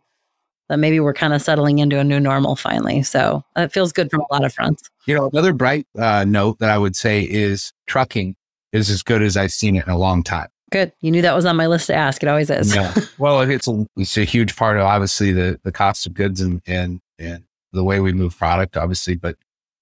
that 0.70 0.78
maybe 0.78 1.00
we're 1.00 1.14
kind 1.14 1.34
of 1.34 1.42
settling 1.42 1.80
into 1.80 2.00
a 2.00 2.04
new 2.04 2.20
normal 2.20 2.56
finally. 2.56 3.02
So 3.02 3.44
it 3.56 3.72
feels 3.72 3.92
good 3.92 4.12
from 4.12 4.22
a 4.22 4.34
lot 4.34 4.46
of 4.46 4.54
fronts. 4.54 4.92
You 5.08 5.16
know, 5.16 5.30
another 5.34 5.54
bright 5.54 5.88
uh, 5.98 6.24
note 6.26 6.60
that 6.60 6.70
I 6.70 6.78
would 6.78 6.96
say 6.96 7.22
is 7.22 7.74
trucking 7.88 8.36
is 8.76 8.90
as 8.90 9.02
good 9.04 9.22
as 9.22 9.38
I've 9.38 9.52
seen 9.52 9.76
it 9.76 9.86
in 9.86 9.92
a 9.92 9.98
long 9.98 10.24
time. 10.24 10.48
Good. 10.72 10.92
You 11.00 11.12
knew 11.12 11.22
that 11.22 11.36
was 11.36 11.46
on 11.46 11.56
my 11.56 11.68
list 11.68 11.88
to 11.88 11.96
ask. 11.96 12.22
It 12.22 12.28
always 12.28 12.50
is. 12.50 12.76
yeah. 12.76 12.94
Well, 13.18 13.42
it's 13.42 13.68
a, 13.68 13.88
it's 13.96 14.18
a 14.18 14.24
huge 14.24 14.56
part 14.56 14.78
of 14.78 14.84
obviously 14.84 15.32
the, 15.32 15.60
the 15.64 15.72
cost 15.72 16.06
of 16.06 16.14
goods 16.14 16.42
and, 16.42 16.62
and, 16.68 17.00
and 17.18 17.44
the 17.72 17.84
way 17.84 18.00
we 18.00 18.12
move 18.12 18.38
product, 18.38 18.76
obviously, 18.76 19.16
but 19.16 19.38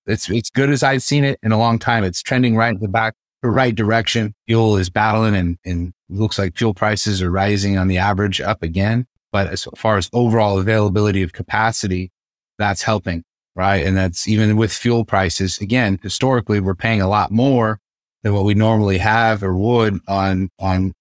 it's, 0.05 0.29
it's 0.29 0.49
good 0.49 0.69
as 0.69 0.83
I've 0.83 1.01
seen 1.01 1.23
it 1.23 1.39
in 1.41 1.51
a 1.51 1.57
long 1.57 1.79
time. 1.79 2.03
It's 2.03 2.21
trending 2.21 2.55
right 2.55 2.73
in 2.73 2.79
the 2.79 2.87
back, 2.87 3.15
the 3.41 3.49
right 3.49 3.73
direction. 3.73 4.35
Fuel 4.47 4.77
is 4.77 4.89
battling 4.89 5.35
and, 5.35 5.57
and 5.65 5.93
looks 6.09 6.37
like 6.37 6.57
fuel 6.57 6.73
prices 6.73 7.21
are 7.21 7.31
rising 7.31 7.77
on 7.77 7.87
the 7.87 7.97
average 7.97 8.41
up 8.41 8.61
again. 8.61 9.07
But 9.31 9.47
as 9.47 9.67
far 9.75 9.97
as 9.97 10.09
overall 10.13 10.59
availability 10.59 11.23
of 11.23 11.33
capacity, 11.33 12.11
that's 12.59 12.83
helping, 12.83 13.23
right? 13.55 13.83
And 13.83 13.97
that's 13.97 14.27
even 14.27 14.57
with 14.57 14.71
fuel 14.71 15.05
prices. 15.05 15.59
Again, 15.59 15.99
historically, 16.03 16.59
we're 16.59 16.75
paying 16.75 17.01
a 17.01 17.07
lot 17.07 17.31
more 17.31 17.79
than 18.23 18.33
what 18.33 18.45
we 18.45 18.53
normally 18.53 18.97
have 18.97 19.43
or 19.43 19.55
would 19.55 19.99
on, 20.07 20.49
on, 20.59 20.93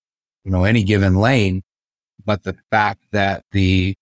you 0.45 0.51
know, 0.51 0.65
any 0.65 0.83
given 0.83 1.17
lane. 1.17 1.63
But 2.25 2.43
the 2.43 2.57
fact 2.71 3.05
that 3.13 3.45
the 3.53 3.95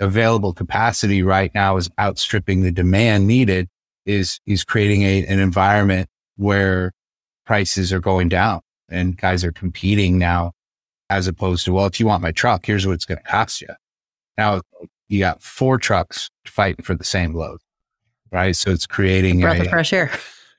available 0.00 0.52
capacity 0.52 1.22
right 1.22 1.52
now 1.54 1.76
is 1.76 1.90
outstripping 1.98 2.62
the 2.62 2.72
demand 2.72 3.26
needed 3.26 3.68
is, 4.06 4.40
is 4.46 4.64
creating 4.64 5.02
a, 5.02 5.26
an 5.26 5.40
environment 5.40 6.08
where 6.36 6.92
prices 7.44 7.92
are 7.92 8.00
going 8.00 8.28
down 8.28 8.60
and 8.88 9.16
guys 9.16 9.44
are 9.44 9.52
competing 9.52 10.18
now 10.18 10.52
as 11.10 11.26
opposed 11.26 11.64
to, 11.64 11.72
well, 11.72 11.86
if 11.86 11.98
you 11.98 12.06
want 12.06 12.22
my 12.22 12.32
truck, 12.32 12.64
here's 12.64 12.86
what 12.86 12.92
it's 12.92 13.04
going 13.04 13.18
to 13.18 13.24
cost 13.24 13.60
you. 13.60 13.68
Now 14.36 14.60
you 15.08 15.18
got 15.18 15.42
four 15.42 15.78
trucks 15.78 16.30
fighting 16.46 16.84
for 16.84 16.94
the 16.94 17.04
same 17.04 17.34
load, 17.34 17.58
right? 18.30 18.54
So 18.54 18.70
it's 18.70 18.86
creating 18.86 19.42
a 19.42 19.46
breath 19.46 19.58
a, 19.58 19.62
of 19.62 19.68
fresh 19.68 19.92
air 19.92 20.10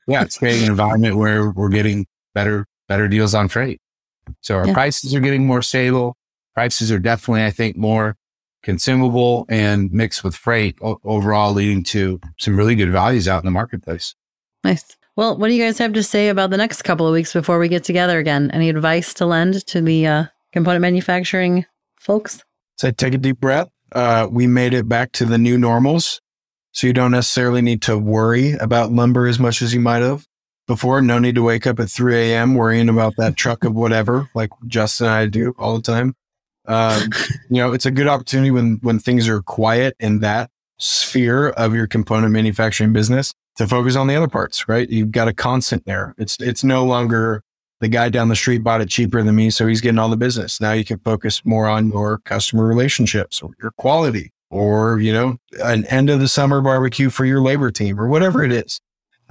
yeah, 0.09 0.23
it's 0.23 0.37
creating 0.37 0.65
an 0.65 0.71
environment 0.71 1.17
where 1.17 1.51
we're 1.51 1.69
getting 1.69 2.07
better, 2.33 2.65
better 2.87 3.07
deals 3.07 3.33
on 3.33 3.47
freight. 3.47 3.79
So 4.41 4.57
our 4.57 4.67
yeah. 4.67 4.73
prices 4.73 5.13
are 5.15 5.19
getting 5.19 5.45
more 5.45 5.61
stable. 5.61 6.15
Prices 6.53 6.91
are 6.91 6.99
definitely, 6.99 7.45
I 7.45 7.51
think, 7.51 7.77
more 7.77 8.15
consumable 8.63 9.45
and 9.49 9.91
mixed 9.91 10.23
with 10.23 10.35
freight 10.35 10.77
o- 10.81 10.99
overall, 11.03 11.53
leading 11.53 11.83
to 11.83 12.19
some 12.37 12.57
really 12.57 12.75
good 12.75 12.91
values 12.91 13.27
out 13.27 13.41
in 13.41 13.45
the 13.45 13.51
marketplace. 13.51 14.15
Nice. 14.63 14.97
Well, 15.15 15.37
what 15.37 15.47
do 15.47 15.53
you 15.53 15.63
guys 15.63 15.77
have 15.77 15.93
to 15.93 16.03
say 16.03 16.29
about 16.29 16.49
the 16.49 16.57
next 16.57 16.81
couple 16.83 17.07
of 17.07 17.13
weeks 17.13 17.33
before 17.33 17.59
we 17.59 17.67
get 17.67 17.83
together 17.83 18.19
again? 18.19 18.51
Any 18.51 18.69
advice 18.69 19.13
to 19.15 19.25
lend 19.25 19.65
to 19.67 19.81
the 19.81 20.07
uh, 20.07 20.25
component 20.51 20.81
manufacturing 20.81 21.65
folks? 21.99 22.43
So 22.77 22.91
take 22.91 23.13
a 23.13 23.17
deep 23.17 23.39
breath. 23.39 23.69
Uh, 23.91 24.27
we 24.31 24.47
made 24.47 24.73
it 24.73 24.87
back 24.87 25.11
to 25.13 25.25
the 25.25 25.37
new 25.37 25.57
normals. 25.57 26.21
So 26.71 26.87
you 26.87 26.93
don't 26.93 27.11
necessarily 27.11 27.61
need 27.61 27.81
to 27.83 27.97
worry 27.97 28.53
about 28.53 28.91
lumber 28.91 29.27
as 29.27 29.39
much 29.39 29.61
as 29.61 29.73
you 29.73 29.79
might 29.79 30.01
have 30.01 30.25
before. 30.67 31.01
No 31.01 31.19
need 31.19 31.35
to 31.35 31.43
wake 31.43 31.65
up 31.65 31.79
at 31.79 31.89
3 31.89 32.15
a.m. 32.15 32.55
worrying 32.55 32.89
about 32.89 33.15
that 33.17 33.35
truck 33.35 33.63
of 33.63 33.73
whatever, 33.73 34.29
like 34.33 34.51
Justin 34.67 35.07
and 35.07 35.15
I 35.15 35.25
do 35.25 35.55
all 35.57 35.75
the 35.75 35.81
time. 35.81 36.15
Um, 36.65 37.09
you 37.49 37.61
know, 37.61 37.73
it's 37.73 37.85
a 37.85 37.91
good 37.91 38.07
opportunity 38.07 38.51
when, 38.51 38.79
when 38.81 38.99
things 38.99 39.27
are 39.27 39.41
quiet 39.41 39.95
in 39.99 40.19
that 40.19 40.51
sphere 40.77 41.49
of 41.49 41.73
your 41.73 41.87
component 41.87 42.31
manufacturing 42.31 42.93
business 42.93 43.33
to 43.57 43.67
focus 43.67 43.95
on 43.95 44.07
the 44.07 44.15
other 44.15 44.27
parts, 44.27 44.69
right? 44.69 44.89
You've 44.89 45.11
got 45.11 45.27
a 45.27 45.33
constant 45.33 45.85
there. 45.85 46.13
It's, 46.17 46.37
it's 46.39 46.63
no 46.63 46.85
longer 46.85 47.43
the 47.81 47.87
guy 47.87 48.09
down 48.09 48.29
the 48.29 48.35
street 48.35 48.63
bought 48.63 48.81
it 48.81 48.89
cheaper 48.89 49.23
than 49.23 49.35
me. 49.35 49.49
So 49.49 49.67
he's 49.67 49.81
getting 49.81 49.99
all 49.99 50.09
the 50.09 50.17
business. 50.17 50.61
Now 50.61 50.73
you 50.73 50.85
can 50.85 50.99
focus 50.99 51.41
more 51.45 51.67
on 51.67 51.89
your 51.89 52.19
customer 52.19 52.65
relationships 52.65 53.41
or 53.41 53.51
your 53.61 53.71
quality 53.71 54.31
or, 54.49 54.99
you 54.99 55.13
know, 55.13 55.37
an 55.63 55.85
end 55.85 56.09
of 56.09 56.19
the 56.19 56.27
summer 56.27 56.61
barbecue 56.61 57.09
for 57.09 57.25
your 57.25 57.41
labor 57.41 57.71
team 57.71 57.99
or 57.99 58.07
whatever 58.07 58.43
it 58.43 58.51
is. 58.51 58.79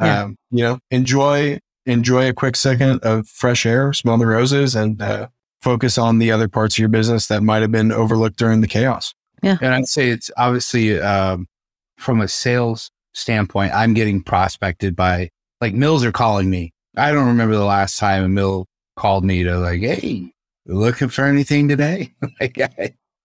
Yeah. 0.00 0.22
Um, 0.22 0.37
you 0.50 0.62
know, 0.62 0.78
enjoy, 0.90 1.59
enjoy 1.87 2.28
a 2.28 2.33
quick 2.33 2.57
second 2.57 3.00
of 3.02 3.28
fresh 3.28 3.66
air, 3.66 3.92
smell 3.92 4.18
the 4.18 4.26
roses 4.26 4.74
and, 4.74 5.00
uh, 5.02 5.28
focus 5.61 5.98
on 5.98 6.18
the 6.18 6.31
other 6.31 6.46
parts 6.46 6.76
of 6.76 6.78
your 6.78 6.88
business 6.88 7.26
that 7.26 7.42
might 7.42 7.62
have 7.62 7.72
been 7.72 7.90
overlooked 7.90 8.38
during 8.38 8.61
the 8.61 8.68
chaos. 8.68 9.12
Yeah. 9.42 9.59
And 9.61 9.74
I'd 9.74 9.88
say 9.88 10.09
it's 10.11 10.31
obviously, 10.37 11.00
um, 11.00 11.48
from 11.96 12.20
a 12.20 12.28
sales 12.28 12.90
standpoint, 13.12 13.72
I'm 13.74 13.92
getting 13.92 14.22
prospected 14.22 14.94
by 14.94 15.31
like 15.61 15.74
mills 15.74 16.04
are 16.04 16.12
calling 16.12 16.48
me. 16.48 16.72
I 16.96 17.12
don't 17.12 17.26
remember 17.26 17.57
the 17.57 17.64
last 17.64 17.98
time 17.98 18.22
a 18.22 18.28
mill 18.28 18.66
called 18.96 19.24
me 19.24 19.42
to 19.42 19.59
like, 19.59 19.81
Hey, 19.81 20.33
looking 20.66 21.09
for 21.09 21.24
anything 21.24 21.68
today? 21.68 22.12
Like, 22.40 22.57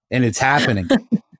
and 0.09 0.23
it's 0.23 0.39
happening. 0.39 0.87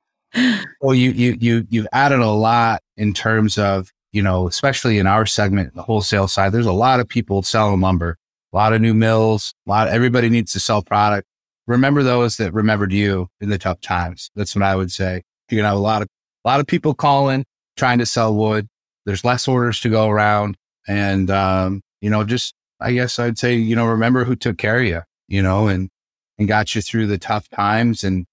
well, 0.81 0.93
you 0.93 1.11
you 1.11 1.37
you 1.39 1.67
you've 1.69 1.87
added 1.93 2.19
a 2.19 2.29
lot 2.29 2.81
in 2.97 3.13
terms 3.13 3.57
of 3.57 3.91
you 4.11 4.21
know, 4.21 4.47
especially 4.47 4.99
in 4.99 5.07
our 5.07 5.25
segment, 5.25 5.73
the 5.75 5.81
wholesale 5.81 6.27
side. 6.27 6.51
There's 6.51 6.67
a 6.67 6.71
lot 6.71 6.99
of 6.99 7.07
people 7.07 7.41
selling 7.41 7.81
lumber, 7.81 8.17
a 8.53 8.55
lot 8.55 8.73
of 8.73 8.81
new 8.81 8.93
mills, 8.93 9.53
a 9.67 9.69
lot. 9.69 9.87
Everybody 9.87 10.29
needs 10.29 10.53
to 10.53 10.59
sell 10.59 10.81
product. 10.83 11.27
Remember 11.65 12.03
those 12.03 12.37
that 12.37 12.53
remembered 12.53 12.91
you 12.91 13.27
in 13.41 13.49
the 13.49 13.57
tough 13.57 13.81
times. 13.81 14.29
That's 14.35 14.55
what 14.55 14.63
I 14.63 14.75
would 14.75 14.91
say. 14.91 15.23
You're 15.49 15.59
gonna 15.59 15.69
have 15.69 15.77
a 15.77 15.81
lot 15.81 16.01
of 16.01 16.07
a 16.45 16.49
lot 16.49 16.59
of 16.59 16.67
people 16.67 16.93
calling, 16.93 17.45
trying 17.77 17.99
to 17.99 18.05
sell 18.05 18.33
wood. 18.35 18.67
There's 19.05 19.25
less 19.25 19.47
orders 19.47 19.79
to 19.81 19.89
go 19.89 20.09
around, 20.09 20.57
and 20.87 21.29
um, 21.29 21.81
you 22.01 22.09
know, 22.09 22.23
just 22.23 22.53
I 22.79 22.93
guess 22.93 23.17
I'd 23.19 23.37
say, 23.37 23.55
you 23.55 23.75
know, 23.75 23.85
remember 23.85 24.25
who 24.25 24.35
took 24.35 24.57
care 24.57 24.79
of 24.79 24.85
you, 24.85 25.01
you 25.27 25.41
know, 25.41 25.67
and 25.67 25.89
and 26.37 26.47
got 26.47 26.75
you 26.75 26.81
through 26.81 27.07
the 27.07 27.17
tough 27.17 27.47
times 27.49 28.03
and 28.03 28.25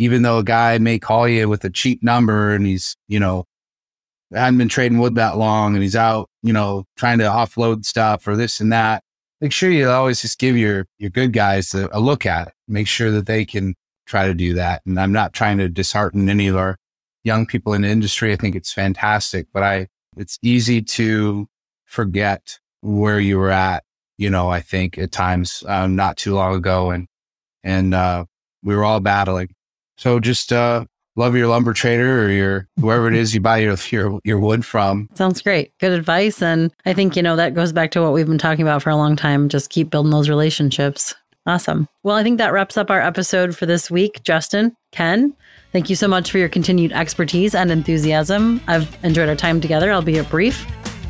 even 0.00 0.22
though 0.22 0.38
a 0.38 0.42
guy 0.42 0.78
may 0.78 0.98
call 0.98 1.28
you 1.28 1.46
with 1.46 1.62
a 1.62 1.68
cheap 1.68 2.02
number 2.02 2.54
and 2.54 2.64
he's, 2.64 2.96
you 3.06 3.20
know, 3.20 3.44
hadn't 4.32 4.56
been 4.56 4.66
trading 4.66 4.98
wood 4.98 5.14
that 5.16 5.36
long 5.36 5.74
and 5.74 5.82
he's 5.82 5.94
out, 5.94 6.30
you 6.42 6.54
know, 6.54 6.86
trying 6.96 7.18
to 7.18 7.24
offload 7.24 7.84
stuff 7.84 8.26
or 8.26 8.34
this 8.34 8.60
and 8.60 8.72
that, 8.72 9.02
make 9.42 9.52
sure 9.52 9.68
you 9.68 9.90
always 9.90 10.22
just 10.22 10.38
give 10.38 10.56
your, 10.56 10.86
your 10.98 11.10
good 11.10 11.34
guys 11.34 11.74
a, 11.74 11.86
a 11.92 12.00
look 12.00 12.24
at 12.24 12.48
it. 12.48 12.54
Make 12.66 12.86
sure 12.86 13.10
that 13.10 13.26
they 13.26 13.44
can 13.44 13.74
try 14.06 14.26
to 14.26 14.32
do 14.32 14.54
that. 14.54 14.80
And 14.86 14.98
I'm 14.98 15.12
not 15.12 15.34
trying 15.34 15.58
to 15.58 15.68
dishearten 15.68 16.30
any 16.30 16.46
of 16.46 16.56
our 16.56 16.78
young 17.22 17.44
people 17.44 17.74
in 17.74 17.82
the 17.82 17.88
industry. 17.88 18.32
I 18.32 18.36
think 18.36 18.56
it's 18.56 18.72
fantastic, 18.72 19.48
but 19.52 19.62
I, 19.62 19.88
it's 20.16 20.38
easy 20.40 20.80
to 20.80 21.46
forget 21.84 22.58
where 22.80 23.20
you 23.20 23.36
were 23.36 23.50
at, 23.50 23.84
you 24.16 24.30
know, 24.30 24.48
I 24.48 24.60
think 24.60 24.96
at 24.96 25.12
times, 25.12 25.62
um, 25.68 25.94
not 25.94 26.16
too 26.16 26.34
long 26.34 26.54
ago. 26.54 26.90
And, 26.90 27.06
and, 27.62 27.92
uh, 27.92 28.24
we 28.62 28.74
were 28.74 28.84
all 28.84 29.00
battling 29.00 29.50
so 30.00 30.18
just 30.18 30.50
uh, 30.50 30.86
love 31.14 31.36
your 31.36 31.46
lumber 31.46 31.74
trader 31.74 32.24
or 32.24 32.30
your 32.30 32.68
whoever 32.80 33.06
it 33.06 33.14
is 33.14 33.34
you 33.34 33.40
buy 33.40 33.58
your, 33.58 33.76
your 33.90 34.18
your 34.24 34.40
wood 34.40 34.64
from. 34.64 35.08
Sounds 35.14 35.42
great. 35.42 35.76
Good 35.78 35.92
advice. 35.92 36.42
And 36.42 36.72
I 36.86 36.94
think, 36.94 37.16
you 37.16 37.22
know, 37.22 37.36
that 37.36 37.54
goes 37.54 37.72
back 37.72 37.90
to 37.92 38.02
what 38.02 38.14
we've 38.14 38.26
been 38.26 38.38
talking 38.38 38.62
about 38.62 38.82
for 38.82 38.88
a 38.90 38.96
long 38.96 39.14
time. 39.14 39.50
Just 39.50 39.68
keep 39.68 39.90
building 39.90 40.10
those 40.10 40.30
relationships. 40.30 41.14
Awesome. 41.46 41.86
Well, 42.02 42.16
I 42.16 42.22
think 42.22 42.38
that 42.38 42.52
wraps 42.52 42.78
up 42.78 42.90
our 42.90 43.00
episode 43.00 43.54
for 43.56 43.66
this 43.66 43.90
week. 43.90 44.22
Justin, 44.24 44.74
Ken, 44.92 45.34
thank 45.72 45.90
you 45.90 45.96
so 45.96 46.08
much 46.08 46.30
for 46.30 46.38
your 46.38 46.48
continued 46.48 46.92
expertise 46.92 47.54
and 47.54 47.70
enthusiasm. 47.70 48.60
I've 48.66 48.96
enjoyed 49.04 49.28
our 49.28 49.36
time 49.36 49.60
together, 49.60 49.92
albeit 49.92 50.30
brief, 50.30 50.66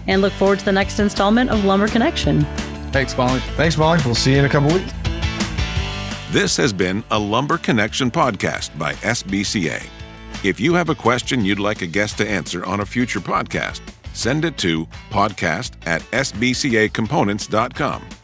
and 0.08 0.20
look 0.20 0.32
forward 0.32 0.58
to 0.60 0.64
the 0.64 0.72
next 0.72 0.98
installment 0.98 1.50
of 1.50 1.64
Lumber 1.64 1.88
Connection. 1.88 2.42
Thanks, 2.90 3.16
Molly. 3.16 3.40
Thanks, 3.56 3.76
Molly. 3.76 4.00
We'll 4.04 4.16
see 4.16 4.32
you 4.32 4.38
in 4.38 4.44
a 4.44 4.48
couple 4.48 4.72
weeks. 4.72 4.92
This 6.30 6.56
has 6.58 6.72
been 6.72 7.02
a 7.10 7.18
Lumber 7.18 7.58
Connection 7.58 8.08
podcast 8.08 8.78
by 8.78 8.94
SBCA. 8.94 9.84
If 10.44 10.60
you 10.60 10.74
have 10.74 10.88
a 10.88 10.94
question 10.94 11.44
you'd 11.44 11.58
like 11.58 11.82
a 11.82 11.88
guest 11.88 12.18
to 12.18 12.30
answer 12.30 12.64
on 12.64 12.78
a 12.78 12.86
future 12.86 13.18
podcast, 13.18 13.80
send 14.12 14.44
it 14.44 14.56
to 14.58 14.86
podcast 15.10 15.72
at 15.86 16.02
sbcacomponents.com. 16.12 18.19